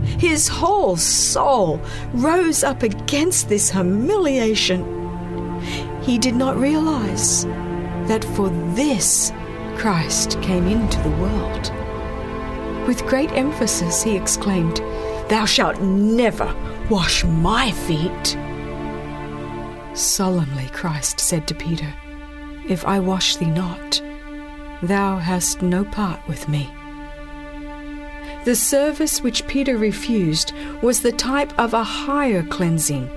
His 0.02 0.49
whole 0.49 0.97
soul 0.97 1.80
rose 2.12 2.64
up 2.64 2.83
against 2.83 3.49
this 3.49 3.71
humiliation. 3.71 4.85
He 6.02 6.19
did 6.19 6.35
not 6.35 6.57
realize 6.57 7.45
that 8.09 8.25
for 8.37 8.49
this 8.75 9.33
Christ 9.76 10.40
came 10.42 10.66
into 10.66 10.99
the 11.00 11.16
world. 11.16 11.73
With 12.87 13.07
great 13.07 13.30
emphasis, 13.33 14.02
he 14.02 14.16
exclaimed, 14.16 14.78
Thou 15.28 15.45
shalt 15.45 15.80
never 15.80 16.54
wash 16.88 17.25
my 17.25 17.71
feet. 17.71 18.37
Solemnly, 19.95 20.69
Christ 20.73 21.21
said 21.21 21.47
to 21.49 21.55
Peter, 21.55 21.93
If 22.69 22.87
I 22.87 23.01
wash 23.01 23.37
thee 23.37 23.51
not, 23.51 24.01
thou 24.83 25.19
hast 25.19 25.63
no 25.63 25.85
part 25.85 26.21
with 26.29 26.49
me. 26.49 26.71
The 28.45 28.55
service 28.55 29.23
which 29.23 29.47
Peter 29.47 29.77
refused 29.77 30.55
was 30.81 31.01
the 31.01 31.13
type 31.13 31.57
of 31.59 31.75
a 31.75 31.85
higher 31.85 32.43
cleansing. 32.43 33.11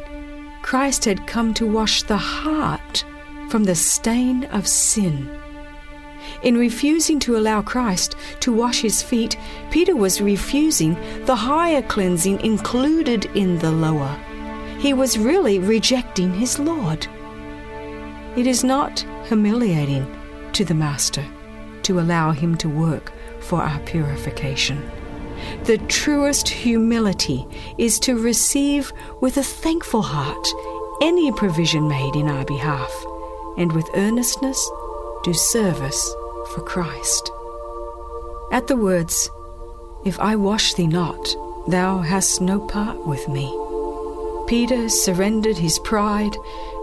Christ 0.61 1.05
had 1.05 1.27
come 1.27 1.53
to 1.53 1.65
wash 1.65 2.03
the 2.03 2.17
heart 2.17 3.05
from 3.49 3.63
the 3.63 3.75
stain 3.75 4.45
of 4.45 4.67
sin. 4.67 5.29
In 6.41 6.57
refusing 6.57 7.19
to 7.19 7.37
allow 7.37 7.61
Christ 7.61 8.15
to 8.41 8.51
wash 8.51 8.81
his 8.81 9.01
feet, 9.01 9.37
Peter 9.71 9.95
was 9.95 10.21
refusing 10.21 10.95
the 11.25 11.35
higher 11.35 11.81
cleansing 11.81 12.41
included 12.41 13.25
in 13.35 13.59
the 13.59 13.71
lower. 13.71 14.17
He 14.83 14.93
was 14.93 15.17
really 15.17 15.59
rejecting 15.59 16.33
his 16.33 16.59
Lord. 16.59 17.07
It 18.35 18.45
is 18.45 18.65
not 18.65 19.05
humiliating 19.29 20.05
to 20.51 20.65
the 20.65 20.73
Master 20.73 21.25
to 21.83 22.01
allow 22.01 22.31
him 22.31 22.57
to 22.57 22.67
work 22.67 23.13
for 23.39 23.61
our 23.61 23.79
purification. 23.85 24.83
The 25.63 25.77
truest 25.87 26.49
humility 26.49 27.47
is 27.77 27.97
to 28.01 28.21
receive 28.21 28.91
with 29.21 29.37
a 29.37 29.43
thankful 29.43 30.01
heart 30.01 30.47
any 31.01 31.31
provision 31.31 31.87
made 31.87 32.17
in 32.17 32.27
our 32.27 32.43
behalf, 32.43 32.93
and 33.57 33.71
with 33.71 33.89
earnestness 33.95 34.59
do 35.23 35.33
service 35.33 36.13
for 36.53 36.59
Christ. 36.59 37.31
At 38.51 38.67
the 38.67 38.75
words, 38.75 39.31
If 40.03 40.19
I 40.19 40.35
wash 40.35 40.73
thee 40.73 40.87
not, 40.87 41.37
thou 41.69 41.99
hast 41.99 42.41
no 42.41 42.59
part 42.59 43.07
with 43.07 43.29
me, 43.29 43.62
Peter 44.47 44.89
surrendered 44.89 45.57
his 45.57 45.79
pride 45.79 46.35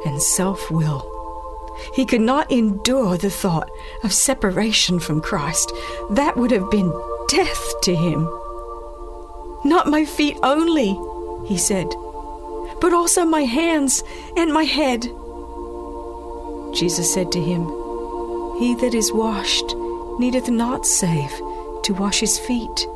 and 0.07 0.21
self 0.21 0.71
will. 0.71 1.07
He 1.95 2.05
could 2.05 2.21
not 2.21 2.50
endure 2.50 3.17
the 3.17 3.31
thought 3.31 3.71
of 4.02 4.12
separation 4.12 5.00
from 5.00 5.21
Christ. 5.21 5.73
That 6.11 6.37
would 6.37 6.50
have 6.50 6.71
been 6.71 6.93
death 7.29 7.81
to 7.83 7.95
him. 7.95 8.25
Not 9.64 9.88
my 9.88 10.05
feet 10.05 10.38
only, 10.43 10.99
he 11.47 11.57
said, 11.57 11.88
but 12.81 12.93
also 12.93 13.25
my 13.25 13.43
hands 13.43 14.02
and 14.37 14.52
my 14.52 14.64
head. 14.64 15.02
Jesus 16.75 17.12
said 17.12 17.33
to 17.33 17.40
him, 17.40 17.64
He 18.59 18.75
that 18.76 18.95
is 18.95 19.12
washed 19.12 19.75
needeth 20.19 20.49
not 20.49 20.87
save 20.87 21.31
to 21.83 21.95
wash 21.95 22.21
his 22.21 22.38
feet, 22.38 22.87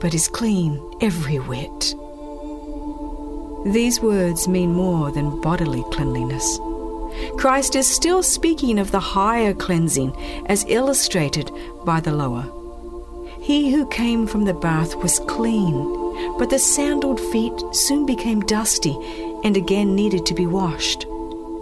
but 0.00 0.14
is 0.14 0.28
clean 0.28 0.80
every 1.00 1.38
whit. 1.38 1.94
These 3.66 4.00
words 4.00 4.46
mean 4.46 4.72
more 4.72 5.10
than 5.10 5.40
bodily 5.40 5.82
cleanliness. 5.90 6.60
Christ 7.36 7.74
is 7.74 7.88
still 7.88 8.22
speaking 8.22 8.78
of 8.78 8.92
the 8.92 9.00
higher 9.00 9.52
cleansing 9.52 10.14
as 10.46 10.64
illustrated 10.68 11.50
by 11.84 11.98
the 11.98 12.12
lower. 12.12 12.48
He 13.40 13.72
who 13.72 13.84
came 13.86 14.28
from 14.28 14.44
the 14.44 14.54
bath 14.54 14.94
was 14.94 15.18
clean, 15.26 15.74
but 16.38 16.48
the 16.48 16.60
sandaled 16.60 17.20
feet 17.32 17.60
soon 17.72 18.06
became 18.06 18.40
dusty 18.42 18.96
and 19.42 19.56
again 19.56 19.96
needed 19.96 20.24
to 20.26 20.34
be 20.34 20.46
washed. 20.46 21.04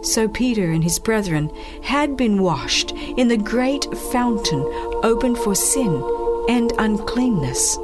So 0.03 0.29
Peter 0.29 0.71
and 0.73 0.85
his 0.85 0.99
brethren 0.99 1.51
had 1.83 2.19
been 2.19 2.43
washed 2.43 2.93
in 2.93 3.29
the 3.29 3.39
great 3.39 3.87
fountain 4.13 4.61
opened 5.03 5.39
for 5.39 5.55
sin 5.55 6.05
and 6.51 6.71
uncleanness. 6.79 7.79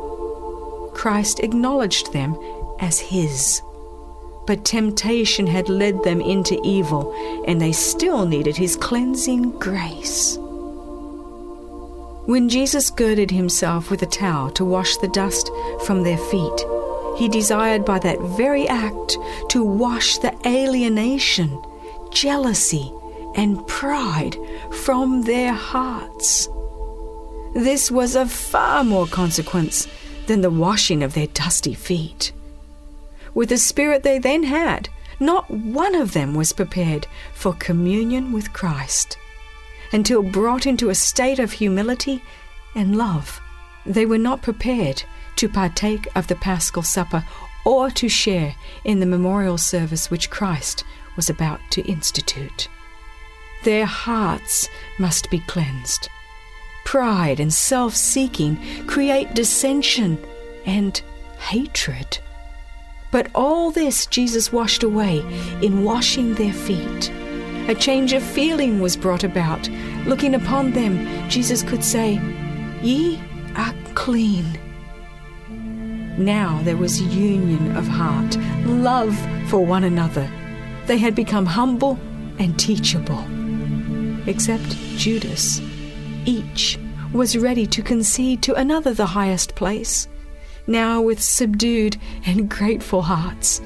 Christ 0.93 1.41
acknowledged 1.41 2.13
them 2.13 2.39
as 2.81 3.01
his. 3.01 3.63
But 4.47 4.65
temptation 4.65 5.47
had 5.47 5.69
led 5.69 6.03
them 6.03 6.21
into 6.21 6.61
evil, 6.65 7.15
and 7.47 7.61
they 7.61 7.73
still 7.73 8.27
needed 8.27 8.57
his 8.57 8.77
cleansing 8.77 9.59
grace. 9.59 10.37
When 12.27 12.49
Jesus 12.49 12.91
girded 12.91 13.31
himself 13.31 13.91
with 13.91 14.03
a 14.03 14.07
towel 14.07 14.51
to 14.53 14.65
wash 14.65 14.97
the 14.99 15.09
dust 15.09 15.51
from 15.85 16.03
their 16.03 16.19
feet, 16.19 16.65
he 17.17 17.29
desired 17.29 17.85
by 17.85 17.99
that 18.01 18.21
very 18.37 18.69
act 18.69 19.19
to 19.51 19.65
wash 19.65 20.19
the 20.19 20.35
alienation, 20.47 21.61
jealousy, 22.13 22.93
and 23.37 23.67
pride 23.67 24.37
from 24.71 25.23
their 25.23 25.53
hearts. 25.53 26.49
This 27.55 27.91
was 27.91 28.17
of 28.17 28.31
far 28.31 28.85
more 28.85 29.07
consequence 29.07 29.89
than 30.27 30.41
the 30.41 30.51
washing 30.51 31.03
of 31.03 31.15
their 31.15 31.27
dusty 31.29 31.75
feet. 31.75 32.33
With 33.35 33.49
the 33.49 33.59
spirit 33.59 34.03
they 34.03 34.19
then 34.19 34.45
had, 34.45 34.89
not 35.19 35.51
one 35.51 35.95
of 35.95 36.13
them 36.13 36.35
was 36.35 36.53
prepared 36.53 37.07
for 37.33 37.53
communion 37.53 38.33
with 38.33 38.53
Christ. 38.53 39.19
Until 39.93 40.23
brought 40.23 40.67
into 40.67 40.89
a 40.89 40.95
state 40.95 41.39
of 41.39 41.53
humility 41.53 42.23
and 42.75 42.97
love, 42.97 43.41
they 43.85 44.07
were 44.07 44.19
not 44.19 44.43
prepared 44.43 45.03
to 45.37 45.49
partake 45.49 46.09
of 46.15 46.27
the 46.27 46.37
Paschal 46.37 46.83
Supper 46.83 47.25
or 47.65 47.91
to 47.91 48.09
share 48.09 48.55
in 48.85 49.01
the 49.01 49.07
memorial 49.07 49.59
service 49.59 50.11
which 50.11 50.31
Christ 50.31 50.85
was 51.17 51.29
about 51.29 51.61
to 51.71 51.83
institute. 51.83 52.69
Their 53.65 53.85
hearts 53.85 54.69
must 54.99 55.31
be 55.31 55.41
cleansed. 55.41 56.09
Pride 56.85 57.41
and 57.41 57.53
self 57.53 57.95
seeking 57.95 58.87
create 58.87 59.35
dissension 59.35 60.19
and 60.65 61.01
hatred. 61.39 62.19
But 63.11 63.29
all 63.35 63.71
this 63.71 64.07
Jesus 64.07 64.53
washed 64.53 64.83
away 64.83 65.19
in 65.63 65.85
washing 65.85 66.35
their 66.35 66.53
feet. 66.53 67.11
A 67.69 67.75
change 67.75 68.13
of 68.13 68.23
feeling 68.23 68.81
was 68.81 68.97
brought 68.97 69.25
about. 69.25 69.69
Looking 70.07 70.35
upon 70.35 70.73
them, 70.73 71.29
Jesus 71.29 71.63
could 71.63 71.85
say, 71.85 72.21
Ye 72.83 73.21
are 73.57 73.75
clean. 73.95 74.59
Now 76.19 76.61
there 76.65 76.77
was 76.77 77.01
union 77.01 77.77
of 77.77 77.87
heart, 77.87 78.37
love 78.67 79.17
for 79.49 79.65
one 79.65 79.85
another. 79.85 80.29
They 80.87 80.99
had 80.99 81.15
become 81.15 81.47
humble 81.47 81.99
and 82.39 82.59
teachable. 82.59 83.25
Except 84.27 84.69
Judas. 84.97 85.61
Each 86.25 86.79
was 87.13 87.37
ready 87.37 87.67
to 87.67 87.83
concede 87.83 88.43
to 88.43 88.55
another 88.55 88.95
the 88.95 89.07
highest 89.07 89.55
place. 89.55 90.09
Now, 90.67 91.01
with 91.01 91.21
subdued 91.21 91.97
and 92.27 92.49
grateful 92.49 93.03
hearts, 93.03 93.61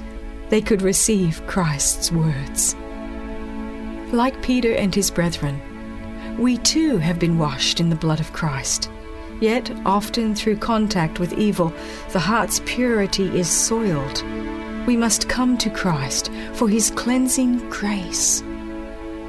they 0.49 0.61
could 0.61 0.83
receive 0.83 1.47
Christ's 1.47 2.13
words. 2.13 2.77
Like 4.13 4.43
Peter 4.43 4.73
and 4.75 4.95
his 4.95 5.11
brethren, 5.11 5.61
we 6.39 6.59
too 6.59 6.99
have 6.99 7.19
been 7.19 7.39
washed 7.39 7.81
in 7.81 7.91
the 7.91 7.97
blood 7.97 8.21
of 8.21 8.33
Christ. 8.33 8.91
Yet, 9.41 9.71
often 9.85 10.35
through 10.35 10.57
contact 10.57 11.19
with 11.19 11.33
evil, 11.33 11.73
the 12.13 12.21
heart's 12.21 12.61
purity 12.65 13.27
is 13.39 13.49
soiled. 13.49 14.23
We 14.87 14.97
must 14.97 15.29
come 15.29 15.59
to 15.59 15.71
Christ 15.71 16.31
for 16.53 16.69
his 16.69 16.91
cleansing 16.91 17.69
grace. 17.71 18.43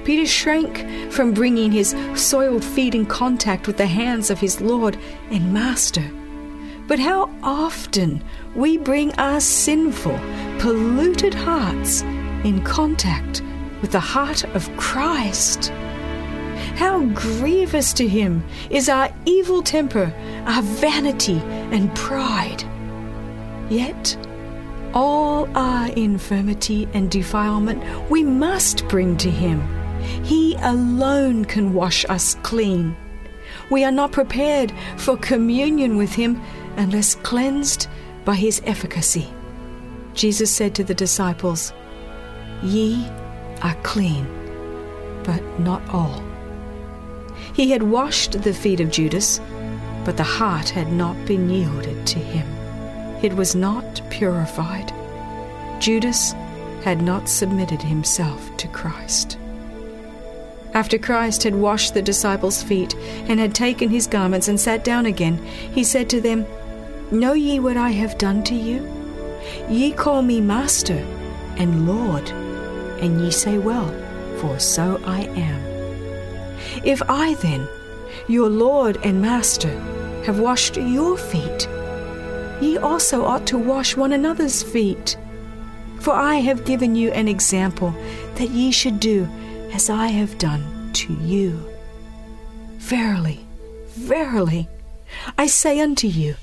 Peter 0.04 0.28
shrank 0.28 1.12
from 1.12 1.34
bringing 1.34 1.72
his 1.72 1.96
soiled 2.14 2.64
feet 2.64 2.94
in 2.94 3.06
contact 3.06 3.66
with 3.66 3.78
the 3.78 3.88
hands 3.88 4.30
of 4.30 4.40
his 4.40 4.62
Lord 4.62 4.98
and 5.32 5.52
Master. 5.52 6.04
But 6.88 7.00
how 7.00 7.30
often 7.42 8.24
we 8.56 8.78
bring 8.78 9.14
our 9.16 9.40
sinful, 9.40 10.20
polluted 10.60 11.34
hearts 11.34 12.02
in 12.44 12.64
contact 12.64 13.42
with 13.82 13.92
the 13.92 14.00
heart 14.00 14.44
of 14.56 14.70
Christ. 14.78 15.70
How 16.76 17.04
grievous 17.06 17.92
to 17.94 18.08
him 18.08 18.44
is 18.70 18.88
our 18.88 19.10
evil 19.26 19.64
temper, 19.64 20.14
our 20.46 20.62
vanity 20.62 21.42
and 21.72 21.94
pride. 21.96 22.64
Yet, 23.70 24.16
all 24.94 25.50
our 25.58 25.90
infirmity 25.90 26.88
and 26.94 27.10
defilement 27.10 28.10
we 28.10 28.24
must 28.24 28.88
bring 28.88 29.18
to 29.18 29.30
him. 29.30 29.62
He 30.24 30.56
alone 30.62 31.46
can 31.46 31.74
wash 31.74 32.06
us 32.10 32.36
clean. 32.44 32.96
We 33.72 33.84
are 33.84 33.92
not 33.92 34.12
prepared 34.12 34.72
for 34.98 35.18
communion 35.18 35.98
with 35.98 36.14
him 36.14 36.42
unless 36.78 37.16
cleansed 37.16 37.88
by 38.24 38.36
his 38.36 38.62
efficacy. 38.66 39.28
Jesus 40.14 40.52
said 40.52 40.74
to 40.76 40.84
the 40.84 40.94
disciples, 40.94 41.74
Ye 42.64 43.06
are 43.62 43.76
clean, 43.84 44.26
but 45.24 45.42
not 45.60 45.82
all. 45.90 46.24
He 47.54 47.72
had 47.72 47.84
washed 47.84 48.42
the 48.42 48.54
feet 48.54 48.80
of 48.80 48.92
Judas, 48.92 49.40
but 50.04 50.18
the 50.18 50.24
heart 50.24 50.70
had 50.70 50.92
not 50.92 51.16
been 51.26 51.50
yielded 51.50 52.06
to 52.08 52.20
him. 52.20 52.48
It 53.24 53.34
was 53.34 53.56
not 53.56 54.02
purified. 54.10 54.94
Judas 55.80 56.34
had 56.84 57.02
not 57.02 57.28
submitted 57.28 57.82
himself 57.82 58.56
to 58.58 58.68
Christ. 58.68 59.38
After 60.74 60.98
Christ 60.98 61.44
had 61.44 61.56
washed 61.56 61.94
the 61.94 62.02
disciples' 62.02 62.62
feet 62.62 62.94
and 63.30 63.40
had 63.40 63.56
taken 63.56 63.90
his 63.90 64.08
garments 64.08 64.48
and 64.50 64.60
sat 64.60 64.84
down 64.84 65.06
again, 65.06 65.38
he 65.74 65.84
said 65.84 66.10
to 66.10 66.22
them, 66.22 66.46
Know 67.12 67.34
ye 67.34 67.60
what 67.60 67.78
I 67.78 67.92
have 67.92 68.18
done 68.18 68.44
to 68.46 68.56
you? 68.56 68.88
Ye 69.70 69.92
call 69.92 70.22
me 70.22 70.42
Master 70.42 71.06
and 71.58 71.88
Lord, 71.88 72.30
and 73.00 73.22
ye 73.22 73.32
say 73.32 73.58
well, 73.58 73.90
for 74.40 74.60
so 74.60 75.00
I 75.06 75.22
am. 75.36 75.62
If 76.84 77.02
I 77.08 77.36
then, 77.36 77.68
your 78.28 78.50
Lord 78.50 78.98
and 79.04 79.22
Master, 79.22 79.70
have 80.26 80.40
washed 80.40 80.78
your 80.78 81.18
feet, 81.18 81.68
ye 82.60 82.78
also 82.78 83.24
ought 83.24 83.46
to 83.48 83.58
wash 83.58 83.96
one 83.96 84.14
another's 84.14 84.64
feet. 84.64 85.18
For 86.00 86.14
I 86.14 86.36
have 86.36 86.66
given 86.66 86.96
you 86.96 87.12
an 87.12 87.28
example 87.28 87.94
that 88.36 88.50
ye 88.50 88.72
should 88.72 89.00
do 89.00 89.28
as 89.74 89.90
I 89.90 90.08
have 90.08 90.38
done 90.38 90.92
to 90.94 91.14
you. 91.14 91.64
Verily, 92.78 93.46
Verily, 93.90 94.68
I 95.38 95.48
say 95.48 95.80
unto 95.80 96.08
you, 96.08 96.36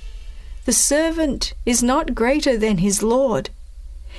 the 0.64 0.72
servant 0.72 1.55
is 1.66 1.83
not 1.83 2.14
greater 2.14 2.57
than 2.57 2.79
his 2.79 3.03
Lord, 3.03 3.51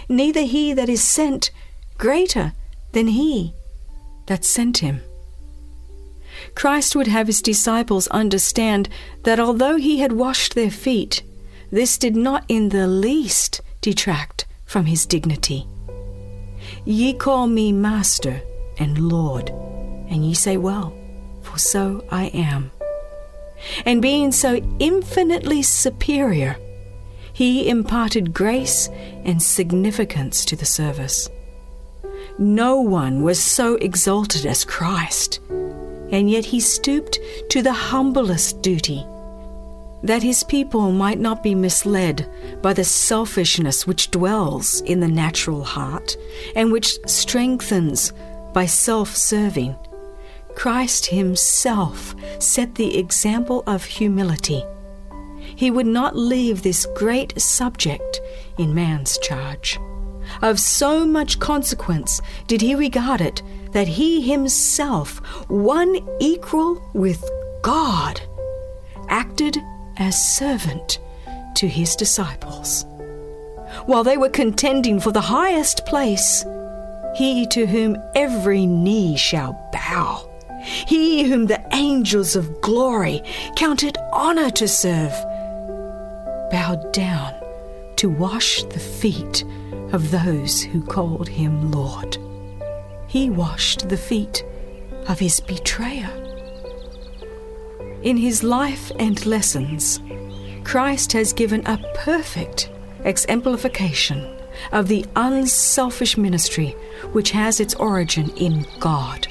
neither 0.09 0.41
he 0.41 0.73
that 0.73 0.89
is 0.89 1.03
sent 1.03 1.51
greater 1.97 2.53
than 2.91 3.07
he 3.07 3.53
that 4.27 4.43
sent 4.43 4.79
him. 4.79 5.01
Christ 6.55 6.95
would 6.95 7.07
have 7.07 7.27
his 7.27 7.41
disciples 7.41 8.07
understand 8.07 8.89
that 9.23 9.39
although 9.39 9.77
he 9.77 9.99
had 9.99 10.11
washed 10.11 10.55
their 10.55 10.71
feet, 10.71 11.23
this 11.71 11.97
did 11.97 12.15
not 12.15 12.45
in 12.47 12.69
the 12.69 12.87
least 12.87 13.61
detract 13.81 14.45
from 14.65 14.85
his 14.85 15.05
dignity. 15.05 15.65
Ye 16.85 17.13
call 17.13 17.47
me 17.47 17.71
Master 17.71 18.41
and 18.77 19.09
Lord, 19.09 19.49
and 19.49 20.25
ye 20.25 20.33
say, 20.33 20.57
Well, 20.57 20.93
for 21.41 21.57
so 21.57 22.03
I 22.11 22.25
am. 22.27 22.71
And 23.85 24.01
being 24.01 24.31
so 24.31 24.55
infinitely 24.79 25.61
superior, 25.61 26.57
he 27.33 27.67
imparted 27.67 28.33
grace 28.33 28.89
and 29.25 29.41
significance 29.41 30.45
to 30.45 30.55
the 30.55 30.65
service. 30.65 31.29
No 32.37 32.79
one 32.79 33.23
was 33.23 33.41
so 33.41 33.75
exalted 33.75 34.45
as 34.45 34.65
Christ, 34.65 35.39
and 35.49 36.29
yet 36.29 36.45
he 36.45 36.59
stooped 36.59 37.19
to 37.49 37.61
the 37.61 37.73
humblest 37.73 38.61
duty, 38.61 39.05
that 40.03 40.23
his 40.23 40.43
people 40.43 40.91
might 40.91 41.19
not 41.19 41.41
be 41.43 41.55
misled 41.55 42.29
by 42.61 42.73
the 42.73 42.83
selfishness 42.83 43.87
which 43.87 44.11
dwells 44.11 44.81
in 44.81 44.99
the 44.99 45.07
natural 45.07 45.63
heart 45.63 46.17
and 46.55 46.71
which 46.71 46.97
strengthens 47.07 48.13
by 48.53 48.65
self 48.65 49.15
serving. 49.15 49.75
Christ 50.55 51.07
himself 51.07 52.15
set 52.39 52.75
the 52.75 52.97
example 52.97 53.63
of 53.67 53.83
humility. 53.83 54.63
He 55.39 55.71
would 55.71 55.85
not 55.85 56.15
leave 56.15 56.61
this 56.61 56.85
great 56.95 57.39
subject 57.39 58.21
in 58.57 58.73
man's 58.73 59.17
charge. 59.19 59.79
Of 60.41 60.59
so 60.59 61.05
much 61.05 61.39
consequence 61.39 62.21
did 62.47 62.61
he 62.61 62.75
regard 62.75 63.21
it 63.21 63.41
that 63.71 63.87
he 63.87 64.21
himself, 64.21 65.19
one 65.49 66.07
equal 66.19 66.81
with 66.93 67.23
God, 67.61 68.21
acted 69.09 69.57
as 69.97 70.37
servant 70.37 70.99
to 71.55 71.67
his 71.67 71.95
disciples. 71.95 72.85
While 73.85 74.03
they 74.03 74.17
were 74.17 74.29
contending 74.29 74.99
for 74.99 75.11
the 75.11 75.21
highest 75.21 75.85
place, 75.85 76.45
he 77.15 77.45
to 77.47 77.65
whom 77.65 77.97
every 78.15 78.65
knee 78.65 79.17
shall 79.17 79.53
bow, 79.71 80.29
he 80.63 81.23
whom 81.23 81.47
the 81.47 81.63
angels 81.73 82.35
of 82.35 82.61
glory 82.61 83.21
counted 83.55 83.97
honor 84.11 84.49
to 84.51 84.67
serve, 84.67 85.11
bowed 86.51 86.91
down 86.93 87.33
to 87.97 88.09
wash 88.09 88.63
the 88.63 88.79
feet 88.79 89.43
of 89.91 90.11
those 90.11 90.61
who 90.61 90.81
called 90.83 91.27
him 91.27 91.71
Lord. 91.71 92.17
He 93.07 93.29
washed 93.29 93.89
the 93.89 93.97
feet 93.97 94.43
of 95.07 95.19
his 95.19 95.39
betrayer. 95.39 96.09
In 98.01 98.17
his 98.17 98.43
life 98.43 98.91
and 98.99 99.25
lessons, 99.25 100.01
Christ 100.63 101.13
has 101.13 101.33
given 101.33 101.65
a 101.65 101.77
perfect 101.95 102.69
exemplification 103.03 104.27
of 104.71 104.87
the 104.87 105.05
unselfish 105.15 106.17
ministry 106.17 106.75
which 107.11 107.31
has 107.31 107.59
its 107.59 107.73
origin 107.75 108.29
in 108.37 108.65
God. 108.79 109.27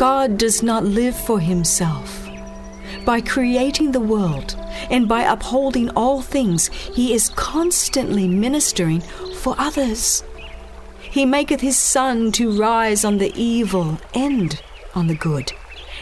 God 0.00 0.38
does 0.38 0.62
not 0.62 0.82
live 0.82 1.14
for 1.14 1.38
himself. 1.38 2.26
By 3.04 3.20
creating 3.20 3.92
the 3.92 4.00
world 4.00 4.56
and 4.88 5.06
by 5.06 5.24
upholding 5.24 5.90
all 5.90 6.22
things, 6.22 6.68
he 6.68 7.12
is 7.12 7.28
constantly 7.36 8.26
ministering 8.26 9.02
for 9.42 9.54
others. 9.58 10.24
He 11.02 11.26
maketh 11.26 11.60
his 11.60 11.76
sun 11.76 12.32
to 12.32 12.58
rise 12.58 13.04
on 13.04 13.18
the 13.18 13.30
evil 13.38 14.00
and 14.14 14.58
on 14.94 15.06
the 15.06 15.14
good, 15.14 15.52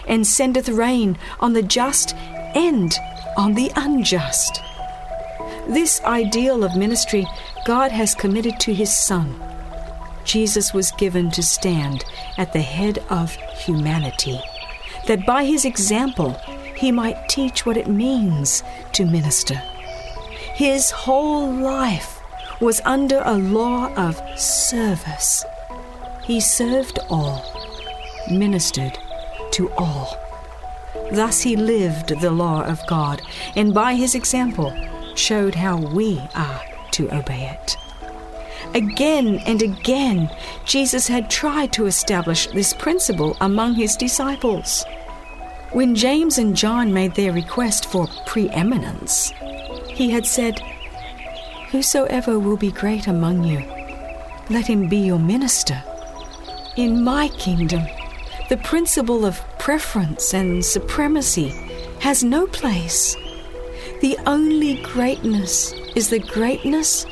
and 0.06 0.24
sendeth 0.24 0.68
rain 0.68 1.18
on 1.40 1.52
the 1.54 1.64
just 1.64 2.14
and 2.54 2.94
on 3.37 3.54
the 3.54 3.72
unjust. 3.74 4.61
This 5.66 6.00
ideal 6.04 6.62
of 6.62 6.76
ministry 6.76 7.26
God 7.66 7.90
has 7.90 8.14
committed 8.14 8.61
to 8.61 8.72
his 8.72 8.96
Son. 8.96 9.58
Jesus 10.28 10.74
was 10.74 10.92
given 10.92 11.30
to 11.30 11.42
stand 11.42 12.04
at 12.36 12.52
the 12.52 12.60
head 12.60 12.98
of 13.08 13.34
humanity, 13.64 14.38
that 15.06 15.24
by 15.24 15.44
his 15.44 15.64
example 15.64 16.32
he 16.76 16.92
might 16.92 17.30
teach 17.30 17.64
what 17.64 17.78
it 17.78 17.88
means 17.88 18.62
to 18.92 19.06
minister. 19.06 19.54
His 20.54 20.90
whole 20.90 21.50
life 21.50 22.20
was 22.60 22.82
under 22.84 23.22
a 23.24 23.38
law 23.38 23.90
of 23.94 24.20
service. 24.38 25.46
He 26.24 26.40
served 26.40 26.98
all, 27.08 27.42
ministered 28.30 28.98
to 29.52 29.70
all. 29.78 30.14
Thus 31.10 31.40
he 31.40 31.56
lived 31.56 32.20
the 32.20 32.30
law 32.30 32.64
of 32.64 32.86
God, 32.86 33.22
and 33.56 33.72
by 33.72 33.94
his 33.94 34.14
example 34.14 34.76
showed 35.14 35.54
how 35.54 35.78
we 35.78 36.20
are 36.34 36.60
to 36.90 37.14
obey 37.16 37.48
it. 37.48 37.76
Again 38.74 39.38
and 39.46 39.62
again, 39.62 40.31
Jesus 40.64 41.09
had 41.09 41.31
tried 41.31 41.72
to 41.72 41.87
establish 41.87 42.46
this 42.48 42.74
principle 42.74 43.37
among 43.40 43.74
his 43.74 43.96
disciples. 43.96 44.85
When 45.72 45.94
James 45.94 46.38
and 46.38 46.57
John 46.57 46.92
made 46.92 47.14
their 47.14 47.33
request 47.33 47.87
for 47.87 48.07
preeminence, 48.26 49.33
he 49.88 50.11
had 50.11 50.26
said, 50.26 50.61
Whosoever 51.70 52.38
will 52.38 52.57
be 52.57 52.70
great 52.70 53.07
among 53.07 53.44
you, 53.44 53.62
let 54.48 54.66
him 54.66 54.88
be 54.88 54.98
your 54.98 55.18
minister. 55.18 55.83
In 56.76 57.04
my 57.04 57.28
kingdom, 57.28 57.83
the 58.48 58.57
principle 58.59 59.26
of 59.26 59.40
preference 59.59 60.33
and 60.33 60.64
supremacy 60.64 61.52
has 62.00 62.24
no 62.24 62.46
place. 62.46 63.14
The 64.00 64.16
only 64.26 64.81
greatness 64.83 65.72
is 65.94 66.09
the 66.09 66.20
greatness 66.20 67.04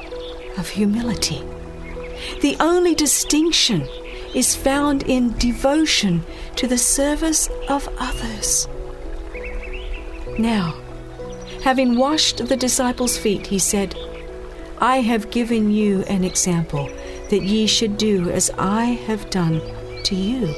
of 0.59 0.69
humility. 0.69 1.43
The 2.41 2.57
only 2.61 2.95
distinction 2.95 3.87
is 4.35 4.57
found 4.57 5.03
in 5.05 5.37
devotion 5.39 6.25
to 6.57 6.67
the 6.67 6.79
service 6.79 7.49
of 7.69 7.89
others. 7.99 8.69
Now, 10.39 10.75
having 11.63 11.97
washed 11.97 12.47
the 12.47 12.57
disciples' 12.57 13.17
feet, 13.17 13.47
he 13.47 13.59
said, 13.59 13.95
I 14.79 15.01
have 15.01 15.31
given 15.31 15.71
you 15.71 16.03
an 16.03 16.25
example 16.25 16.91
that 17.31 17.43
ye 17.43 17.67
should 17.67 17.97
do 17.97 18.31
as 18.31 18.51
I 18.59 18.85
have 18.85 19.31
done 19.31 19.61
to 20.05 20.15
you. 20.15 20.55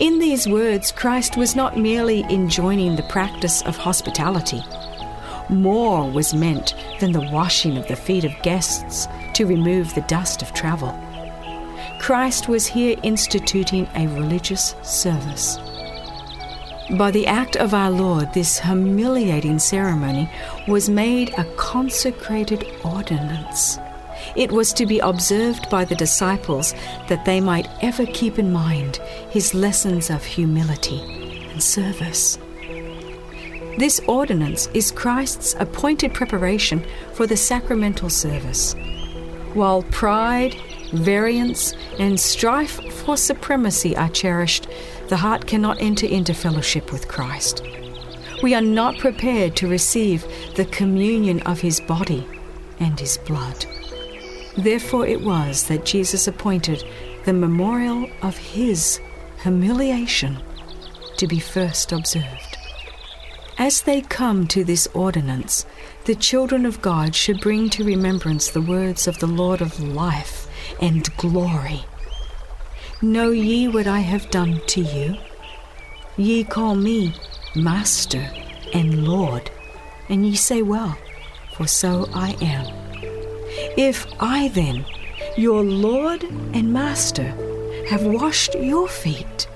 In 0.00 0.18
these 0.18 0.48
words, 0.48 0.92
Christ 0.92 1.36
was 1.36 1.54
not 1.54 1.78
merely 1.78 2.22
enjoining 2.30 2.96
the 2.96 3.02
practice 3.04 3.62
of 3.62 3.76
hospitality. 3.76 4.62
More 5.48 6.10
was 6.10 6.34
meant 6.34 6.74
than 7.00 7.12
the 7.12 7.28
washing 7.32 7.76
of 7.78 7.86
the 7.88 7.96
feet 7.96 8.24
of 8.24 8.42
guests 8.42 9.08
to 9.34 9.46
remove 9.46 9.94
the 9.94 10.02
dust 10.02 10.42
of 10.42 10.52
travel. 10.52 10.92
Christ 12.00 12.48
was 12.48 12.66
here 12.66 12.96
instituting 13.02 13.88
a 13.94 14.06
religious 14.08 14.74
service. 14.82 15.58
By 16.96 17.10
the 17.10 17.26
act 17.26 17.56
of 17.56 17.74
our 17.74 17.90
Lord, 17.90 18.32
this 18.32 18.58
humiliating 18.58 19.58
ceremony 19.58 20.30
was 20.66 20.88
made 20.88 21.34
a 21.36 21.44
consecrated 21.56 22.64
ordinance. 22.84 23.78
It 24.36 24.52
was 24.52 24.72
to 24.74 24.86
be 24.86 24.98
observed 24.98 25.68
by 25.70 25.84
the 25.84 25.94
disciples 25.94 26.74
that 27.08 27.24
they 27.24 27.40
might 27.40 27.68
ever 27.82 28.06
keep 28.06 28.38
in 28.38 28.52
mind 28.52 28.96
his 29.30 29.54
lessons 29.54 30.10
of 30.10 30.24
humility 30.24 31.00
and 31.52 31.62
service. 31.62 32.38
This 33.78 34.00
ordinance 34.08 34.66
is 34.74 34.90
Christ's 34.90 35.54
appointed 35.60 36.12
preparation 36.12 36.84
for 37.12 37.28
the 37.28 37.36
sacramental 37.36 38.10
service. 38.10 38.74
While 39.54 39.84
pride, 39.84 40.56
variance, 40.92 41.74
and 41.96 42.18
strife 42.18 42.80
for 42.92 43.16
supremacy 43.16 43.96
are 43.96 44.08
cherished, 44.08 44.66
the 45.06 45.18
heart 45.18 45.46
cannot 45.46 45.80
enter 45.80 46.08
into 46.08 46.34
fellowship 46.34 46.90
with 46.90 47.06
Christ. 47.06 47.62
We 48.42 48.52
are 48.52 48.60
not 48.60 48.98
prepared 48.98 49.54
to 49.58 49.68
receive 49.68 50.26
the 50.56 50.64
communion 50.64 51.40
of 51.42 51.60
his 51.60 51.78
body 51.78 52.26
and 52.80 52.98
his 52.98 53.16
blood. 53.18 53.64
Therefore, 54.56 55.06
it 55.06 55.20
was 55.20 55.68
that 55.68 55.84
Jesus 55.84 56.26
appointed 56.26 56.82
the 57.26 57.32
memorial 57.32 58.10
of 58.22 58.38
his 58.38 58.98
humiliation 59.44 60.38
to 61.16 61.28
be 61.28 61.38
first 61.38 61.92
observed. 61.92 62.47
As 63.58 63.82
they 63.82 64.02
come 64.02 64.46
to 64.48 64.62
this 64.62 64.86
ordinance, 64.94 65.66
the 66.04 66.14
children 66.14 66.64
of 66.64 66.80
God 66.80 67.14
should 67.14 67.40
bring 67.40 67.68
to 67.70 67.84
remembrance 67.84 68.48
the 68.48 68.62
words 68.62 69.08
of 69.08 69.18
the 69.18 69.26
Lord 69.26 69.60
of 69.60 69.80
life 69.80 70.46
and 70.80 71.14
glory 71.16 71.84
Know 73.02 73.30
ye 73.30 73.68
what 73.68 73.86
I 73.86 74.00
have 74.00 74.28
done 74.30 74.60
to 74.68 74.80
you? 74.80 75.16
Ye 76.16 76.42
call 76.42 76.74
me 76.74 77.14
Master 77.54 78.28
and 78.74 79.06
Lord, 79.06 79.50
and 80.08 80.26
ye 80.26 80.34
say 80.34 80.62
well, 80.62 80.98
for 81.52 81.68
so 81.68 82.08
I 82.12 82.36
am. 82.40 82.66
If 83.76 84.04
I 84.18 84.48
then, 84.48 84.84
your 85.36 85.62
Lord 85.62 86.24
and 86.24 86.72
Master, 86.72 87.34
have 87.88 88.04
washed 88.04 88.56
your 88.56 88.88
feet, 88.88 89.46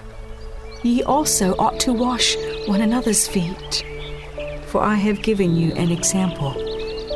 ye 0.84 1.02
also 1.02 1.56
ought 1.56 1.80
to 1.80 1.92
wash 1.92 2.36
one 2.66 2.80
another's 2.80 3.26
feet. 3.26 3.84
For 4.72 4.80
I 4.82 4.94
have 4.94 5.20
given 5.20 5.54
you 5.54 5.74
an 5.74 5.90
example 5.90 6.54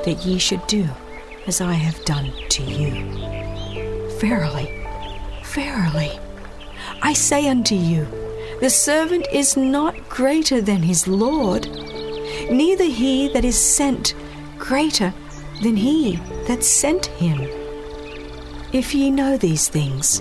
that 0.04 0.26
ye 0.26 0.36
should 0.36 0.66
do 0.66 0.86
as 1.46 1.62
I 1.62 1.72
have 1.72 2.04
done 2.04 2.30
to 2.50 2.62
you. 2.62 4.10
Verily, 4.20 4.86
verily, 5.42 6.10
I 7.00 7.14
say 7.14 7.48
unto 7.48 7.74
you, 7.74 8.06
the 8.60 8.68
servant 8.68 9.26
is 9.32 9.56
not 9.56 10.06
greater 10.10 10.60
than 10.60 10.82
his 10.82 11.08
Lord, 11.08 11.66
neither 12.50 12.84
he 12.84 13.28
that 13.28 13.46
is 13.46 13.58
sent 13.58 14.14
greater 14.58 15.14
than 15.62 15.76
he 15.76 16.16
that 16.48 16.62
sent 16.62 17.06
him. 17.06 17.40
If 18.74 18.94
ye 18.94 19.10
know 19.10 19.38
these 19.38 19.68
things, 19.68 20.20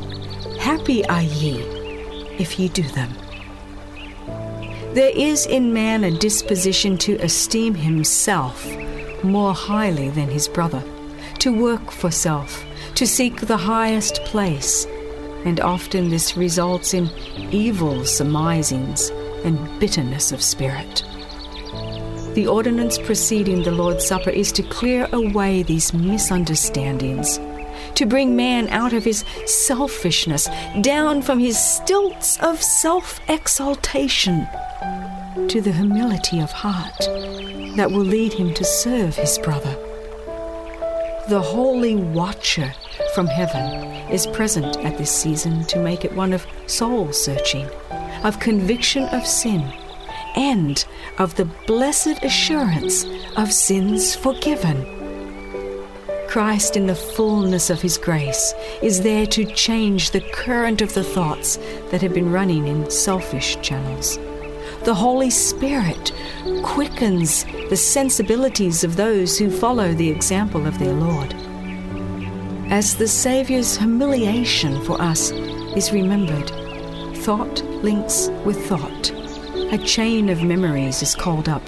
happy 0.58 1.06
are 1.08 1.22
ye 1.22 1.60
if 2.40 2.58
ye 2.58 2.70
do 2.70 2.84
them. 2.84 3.10
There 4.96 5.12
is 5.14 5.46
in 5.46 5.74
man 5.74 6.06
a 6.06 6.18
disposition 6.20 6.98
to 7.00 7.16
esteem 7.16 7.76
himself 7.76 8.66
more 9.26 9.54
highly 9.54 10.08
than 10.08 10.30
his 10.30 10.48
brother, 10.48 10.82
to 11.40 11.52
work 11.52 11.92
for 11.92 12.10
self, 12.10 12.64
to 12.94 13.06
seek 13.06 13.42
the 13.42 13.58
highest 13.58 14.24
place, 14.24 14.86
and 15.44 15.60
often 15.60 16.08
this 16.08 16.38
results 16.38 16.94
in 16.94 17.10
evil 17.52 18.06
surmisings 18.06 19.10
and 19.44 19.60
bitterness 19.82 20.32
of 20.32 20.42
spirit. 20.42 21.04
The 22.34 22.48
ordinance 22.48 22.98
preceding 22.98 23.64
the 23.64 23.74
Lord's 23.74 24.08
Supper 24.08 24.30
is 24.30 24.54
to 24.54 24.64
clear 24.64 25.10
away 25.12 25.64
these 25.64 25.94
misunderstandings, 25.94 27.38
to 27.96 28.06
bring 28.06 28.38
man 28.38 28.70
out 28.70 28.94
of 28.94 29.04
his 29.04 29.26
selfishness, 29.46 30.48
down 30.80 31.22
from 31.22 31.40
his 31.40 31.60
stilts 31.60 32.40
of 32.40 32.64
self 32.64 33.20
exaltation, 33.28 34.48
to 35.50 35.62
the 35.62 35.72
humility 35.72 36.40
of 36.40 36.52
heart 36.52 36.98
that 37.76 37.90
will 37.92 38.04
lead 38.04 38.34
him 38.34 38.54
to 38.54 38.64
serve 38.64 39.16
his 39.16 39.38
brother. 39.38 39.76
The 41.30 41.42
Holy 41.42 41.96
Watcher 41.96 42.74
from 43.14 43.28
heaven 43.28 44.12
is 44.12 44.28
present 44.28 44.78
at 44.78 44.98
this 44.98 45.12
season 45.12 45.64
to 45.66 45.80
make 45.80 46.04
it 46.04 46.14
one 46.14 46.34
of 46.34 46.46
soul 46.68 47.12
searching, 47.14 47.70
of 48.24 48.40
conviction 48.40 49.04
of 49.06 49.26
sin, 49.26 49.72
and 50.36 50.86
of 51.18 51.36
the 51.36 51.46
blessed 51.68 52.24
assurance 52.24 53.06
of 53.38 53.52
sins 53.54 54.16
forgiven. 54.16 54.86
Christ, 56.28 56.76
in 56.76 56.88
the 56.88 56.96
fullness 56.96 57.70
of 57.70 57.82
His 57.82 57.98
grace, 57.98 58.54
is 58.82 59.02
there 59.02 59.26
to 59.28 59.46
change 59.46 60.12
the 60.12 60.22
current 60.34 60.82
of 60.82 60.94
the 60.94 61.04
thoughts 61.04 61.58
that 61.92 62.02
have 62.02 62.14
been 62.14 62.32
running 62.32 62.68
in 62.68 62.90
selfish 62.90 63.58
channels. 63.62 64.20
The 64.86 64.94
Holy 64.94 65.32
Spirit 65.32 66.14
quickens 66.62 67.44
the 67.70 67.76
sensibilities 67.76 68.84
of 68.84 68.96
those 68.96 69.36
who 69.38 69.50
follow 69.50 69.94
the 69.94 70.10
example 70.10 70.68
of 70.68 70.78
their 70.78 70.94
Lord 70.94 71.34
as 72.70 72.96
the 72.96 73.08
Saviour's 73.08 73.78
humiliation 73.78 74.80
for 74.84 75.02
us 75.02 75.32
is 75.76 75.92
remembered. 75.92 76.50
Thought 77.24 77.64
links 77.84 78.30
with 78.46 78.64
thought. 78.68 79.12
A 79.74 79.78
chain 79.80 80.30
of 80.30 80.44
memories 80.44 81.02
is 81.02 81.16
called 81.16 81.50
up 81.50 81.64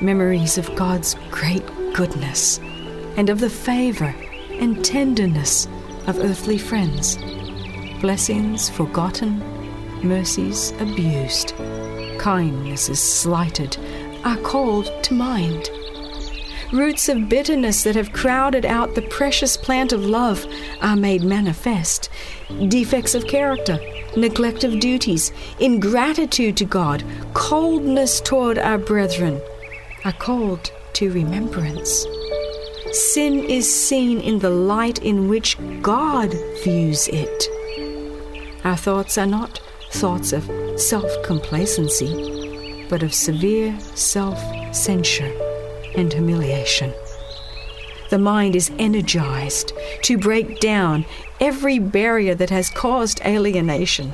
memories 0.00 0.56
of 0.56 0.74
God's 0.74 1.14
great 1.30 1.66
goodness 1.92 2.58
and 3.18 3.28
of 3.28 3.38
the 3.40 3.50
favor 3.50 4.14
and 4.50 4.82
tenderness 4.82 5.66
of 6.06 6.18
earthly 6.18 6.56
friends, 6.56 7.18
blessings 8.00 8.70
forgotten, 8.70 9.40
mercies 10.02 10.72
abused, 10.80 11.54
kindnesses 12.22 13.02
slighted 13.02 13.76
are 14.24 14.36
called 14.38 14.88
to 15.02 15.12
mind 15.12 15.68
Roots 16.72 17.10
of 17.10 17.28
bitterness 17.28 17.82
that 17.82 17.96
have 17.96 18.14
crowded 18.14 18.64
out 18.64 18.94
the 18.94 19.02
precious 19.02 19.58
plant 19.58 19.92
of 19.92 20.06
love 20.06 20.46
are 20.80 20.96
made 20.96 21.22
manifest. 21.22 22.08
Defects 22.68 23.14
of 23.14 23.26
character, 23.26 23.78
neglect 24.16 24.64
of 24.64 24.80
duties, 24.80 25.32
ingratitude 25.60 26.56
to 26.56 26.64
God, 26.64 27.04
coldness 27.34 28.22
toward 28.22 28.56
our 28.56 28.78
brethren 28.78 29.38
are 30.06 30.14
called 30.14 30.72
to 30.94 31.12
remembrance. 31.12 32.06
Sin 32.92 33.44
is 33.44 33.70
seen 33.70 34.18
in 34.20 34.38
the 34.38 34.48
light 34.48 34.98
in 35.02 35.28
which 35.28 35.58
God 35.82 36.32
views 36.64 37.06
it. 37.08 38.64
Our 38.64 38.78
thoughts 38.78 39.18
are 39.18 39.26
not 39.26 39.60
thoughts 39.92 40.32
of 40.32 40.50
self 40.80 41.10
complacency, 41.22 42.86
but 42.88 43.02
of 43.02 43.14
severe 43.14 43.78
self 43.94 44.40
censure 44.74 45.32
and 45.96 46.12
humiliation. 46.12 46.92
The 48.10 48.18
mind 48.18 48.56
is 48.56 48.70
energized 48.78 49.72
to 50.02 50.18
break 50.18 50.60
down 50.60 51.06
every 51.40 51.78
barrier 51.78 52.34
that 52.34 52.50
has 52.50 52.68
caused 52.68 53.20
alienation. 53.24 54.12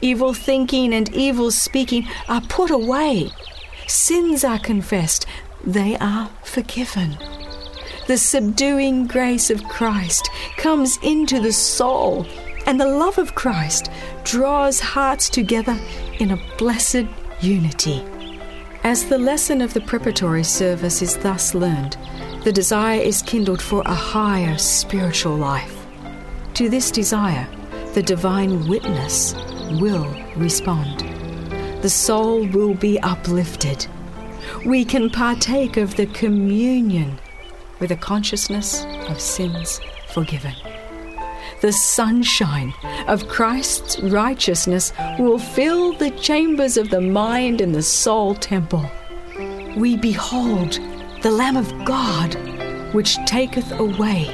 Evil 0.00 0.32
thinking 0.32 0.94
and 0.94 1.12
evil 1.14 1.50
speaking 1.50 2.06
are 2.28 2.40
put 2.42 2.70
away. 2.70 3.30
Sins 3.86 4.44
are 4.44 4.58
confessed. 4.58 5.26
They 5.64 5.96
are 5.98 6.30
forgiven. 6.42 7.18
The 8.06 8.16
subduing 8.16 9.06
grace 9.06 9.50
of 9.50 9.62
Christ 9.64 10.28
comes 10.56 10.98
into 11.02 11.40
the 11.40 11.52
soul, 11.52 12.26
and 12.66 12.80
the 12.80 12.86
love 12.86 13.18
of 13.18 13.34
Christ 13.34 13.90
draws 14.24 14.80
hearts 14.80 15.28
together 15.28 15.78
in 16.18 16.30
a 16.30 16.42
blessed 16.58 17.06
unity. 17.40 18.02
As 18.84 19.06
the 19.06 19.18
lesson 19.18 19.60
of 19.60 19.74
the 19.74 19.80
preparatory 19.80 20.44
service 20.44 21.02
is 21.02 21.16
thus 21.18 21.54
learned, 21.54 21.96
the 22.44 22.52
desire 22.52 23.00
is 23.00 23.22
kindled 23.22 23.62
for 23.62 23.82
a 23.86 23.94
higher 23.94 24.58
spiritual 24.58 25.36
life. 25.36 25.86
To 26.54 26.68
this 26.68 26.90
desire, 26.90 27.46
the 27.94 28.02
divine 28.02 28.66
witness 28.68 29.34
will 29.80 30.12
respond. 30.36 31.00
The 31.82 31.90
soul 31.90 32.46
will 32.48 32.74
be 32.74 32.98
uplifted. 33.00 33.86
We 34.66 34.84
can 34.84 35.10
partake 35.10 35.76
of 35.76 35.96
the 35.96 36.06
communion 36.06 37.18
with 37.80 37.90
a 37.90 37.96
consciousness 37.96 38.84
of 39.08 39.20
sins 39.20 39.80
forgiven 40.12 40.54
the 41.62 41.72
sunshine 41.72 42.74
of 43.06 43.28
Christ's 43.28 44.00
righteousness 44.00 44.92
will 45.16 45.38
fill 45.38 45.92
the 45.92 46.10
chambers 46.10 46.76
of 46.76 46.90
the 46.90 47.00
mind 47.00 47.60
and 47.60 47.72
the 47.72 47.82
soul 47.82 48.34
temple. 48.34 48.84
We 49.76 49.96
behold 49.96 50.80
the 51.22 51.30
Lamb 51.30 51.56
of 51.56 51.72
God, 51.84 52.34
which 52.92 53.16
taketh 53.26 53.70
away 53.78 54.24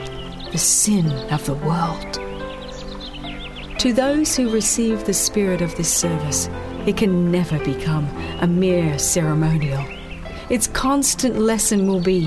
the 0.53 0.59
sin 0.59 1.07
of 1.31 1.45
the 1.45 1.55
world. 1.55 2.15
To 3.81 3.93
those 3.93 4.35
who 4.35 4.51
receive 4.51 5.05
the 5.05 5.13
spirit 5.13 5.61
of 5.61 5.77
this 5.77 5.93
service, 5.93 6.49
it 6.87 6.97
can 6.97 7.31
never 7.31 7.59
become 7.59 8.07
a 8.41 8.47
mere 8.47 8.99
ceremonial. 8.99 9.85
Its 10.49 10.67
constant 10.67 11.39
lesson 11.39 11.87
will 11.87 12.01
be 12.01 12.27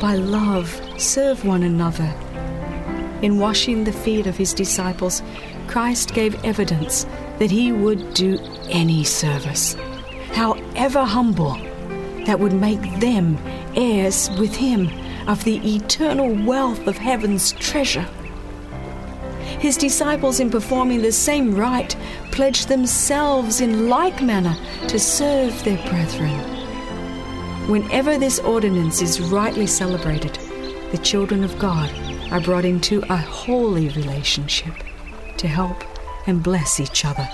by 0.00 0.14
love, 0.14 0.80
serve 0.96 1.44
one 1.44 1.62
another 1.62 2.10
in 3.22 3.38
washing 3.38 3.84
the 3.84 3.92
feet 3.92 4.26
of 4.26 4.36
his 4.36 4.54
disciples, 4.54 5.22
Christ 5.66 6.14
gave 6.14 6.42
evidence 6.44 7.06
that 7.38 7.50
he 7.50 7.72
would 7.72 8.14
do 8.14 8.38
any 8.68 9.04
service, 9.04 9.76
however 10.32 11.04
humble, 11.04 11.58
that 12.26 12.40
would 12.40 12.52
make 12.52 12.82
them 13.00 13.38
heirs 13.76 14.30
with 14.38 14.54
him 14.54 14.90
of 15.28 15.44
the 15.44 15.76
eternal 15.76 16.34
wealth 16.44 16.86
of 16.86 16.96
heaven's 16.96 17.52
treasure. 17.52 18.06
His 19.58 19.76
disciples, 19.76 20.40
in 20.40 20.50
performing 20.50 21.02
the 21.02 21.12
same 21.12 21.54
rite, 21.54 21.96
pledged 22.32 22.68
themselves 22.68 23.60
in 23.60 23.88
like 23.88 24.22
manner 24.22 24.56
to 24.88 24.98
serve 24.98 25.62
their 25.64 25.76
brethren. 25.88 26.38
Whenever 27.68 28.16
this 28.16 28.38
ordinance 28.38 29.02
is 29.02 29.20
rightly 29.20 29.66
celebrated, 29.66 30.34
the 30.92 31.00
children 31.02 31.44
of 31.44 31.58
God 31.58 31.90
are 32.30 32.40
brought 32.40 32.64
into 32.64 33.02
a 33.12 33.16
holy 33.16 33.88
relationship 33.90 34.74
to 35.36 35.48
help 35.48 35.84
and 36.26 36.42
bless 36.42 36.80
each 36.80 37.04
other. 37.04 37.28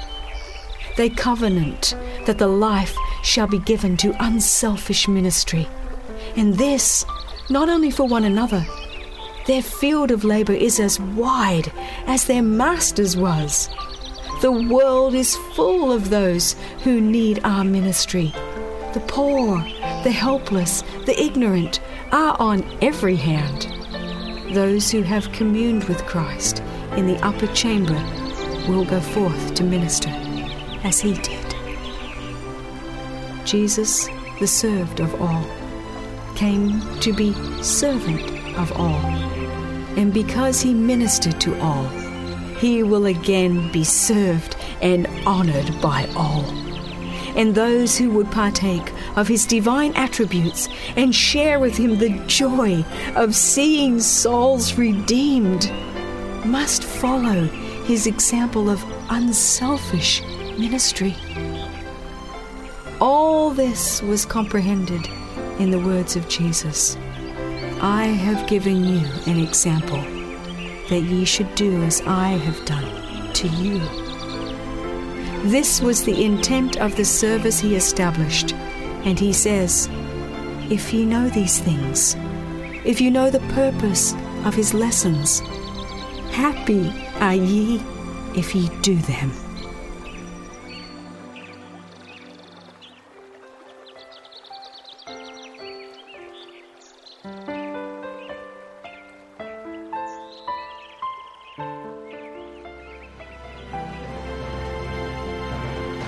They 0.97 1.11
covenant 1.11 1.95
that 2.25 2.39
the 2.39 2.47
life 2.47 2.97
shall 3.23 3.47
be 3.47 3.59
given 3.59 3.97
to 3.99 4.25
unselfish 4.25 5.09
ministry, 5.09 5.69
and 6.37 6.55
this 6.55 7.05
not 7.51 7.69
only 7.69 7.91
for 7.91 8.07
one 8.07 8.25
another. 8.25 8.65
Their 9.47 9.63
field 9.63 10.11
of 10.11 10.25
labor 10.25 10.53
is 10.53 10.81
as 10.81 10.99
wide 10.99 11.71
as 12.07 12.25
their 12.25 12.43
master's 12.43 13.17
was. 13.17 13.69
The 14.43 14.53
world 14.53 15.15
is 15.15 15.37
full 15.55 15.93
of 15.93 16.11
those 16.11 16.57
who 16.83 17.01
need 17.01 17.41
our 17.45 17.63
ministry, 17.63 18.33
the 18.93 19.05
poor, 19.07 19.59
the 20.03 20.11
helpless, 20.11 20.83
the 21.05 21.21
ignorant 21.21 21.81
are 22.13 22.37
on 22.41 22.65
every 22.83 23.17
hand. 23.17 23.76
Those 24.53 24.91
who 24.91 25.03
have 25.03 25.33
communed 25.33 25.85
with 25.85 26.07
Christ 26.07 26.63
in 26.97 27.07
the 27.07 27.19
upper 27.27 27.47
chamber 27.49 28.01
will 28.69 28.85
go 28.85 29.01
forth 29.01 29.55
to 29.55 29.65
minister 29.65 30.11
as 30.85 31.01
he 31.01 31.15
did. 31.15 31.55
Jesus, 33.45 34.09
the 34.41 34.47
served 34.47 35.01
of 35.01 35.21
all, 35.21 35.45
came 36.35 36.81
to 37.01 37.13
be 37.13 37.33
servant 37.63 38.23
of 38.57 38.73
all. 38.79 39.05
And 39.97 40.13
because 40.13 40.61
he 40.61 40.75
ministered 40.75 41.41
to 41.41 41.59
all, 41.61 41.87
he 42.59 42.83
will 42.83 43.07
again 43.07 43.71
be 43.73 43.85
served 43.85 44.57
and 44.81 45.07
honored 45.27 45.81
by 45.81 46.09
all. 46.17 46.45
And 47.37 47.55
those 47.55 47.99
who 47.99 48.11
would 48.11 48.31
partake 48.31 48.93
of 49.17 49.29
his 49.29 49.47
divine 49.47 49.93
attributes 49.97 50.69
and 50.97 51.15
share 51.15 51.59
with 51.59 51.77
him 51.77 51.99
the 51.99 52.19
joy 52.27 52.85
of 53.17 53.35
seeing 53.35 53.99
souls 54.01 54.79
redeemed 54.79 55.71
must 56.45 56.85
follow 56.85 57.45
his 57.87 58.07
example 58.07 58.71
of 58.71 58.85
unselfish 59.11 60.23
ministry. 60.59 61.15
All 63.01 63.51
this 63.51 64.01
was 64.03 64.25
comprehended 64.25 65.07
in 65.59 65.71
the 65.71 65.81
words 65.81 66.17
of 66.17 66.29
Jesus 66.29 66.97
I 67.81 68.05
have 68.07 68.49
given 68.49 68.85
you 68.85 69.07
an 69.27 69.39
example 69.39 70.01
that 70.89 71.03
ye 71.03 71.27
should 71.27 71.55
do 71.55 71.83
as 71.83 72.01
I 72.07 72.29
have 72.29 72.65
done 72.65 73.33
to 73.35 73.49
you. 73.49 73.81
This 75.51 75.83
was 75.83 76.05
the 76.05 76.25
intent 76.25 76.79
of 76.79 76.97
the 76.97 77.05
service 77.05 77.61
he 77.61 77.77
established, 77.77 78.55
and 79.07 79.19
he 79.19 79.33
says, 79.33 79.89
If 80.69 80.93
ye 80.93 81.07
know 81.07 81.29
these 81.29 81.61
things, 81.61 82.17
if 82.85 83.01
you 83.01 83.11
know 83.11 83.31
the 83.31 83.41
purpose 83.55 84.15
of 84.45 84.55
his 84.55 84.75
lessons, 84.75 85.41
happy 86.33 86.93
are 87.21 87.35
ye 87.35 87.81
if 88.35 88.55
ye 88.55 88.69
do 88.83 88.97
them. 88.97 89.46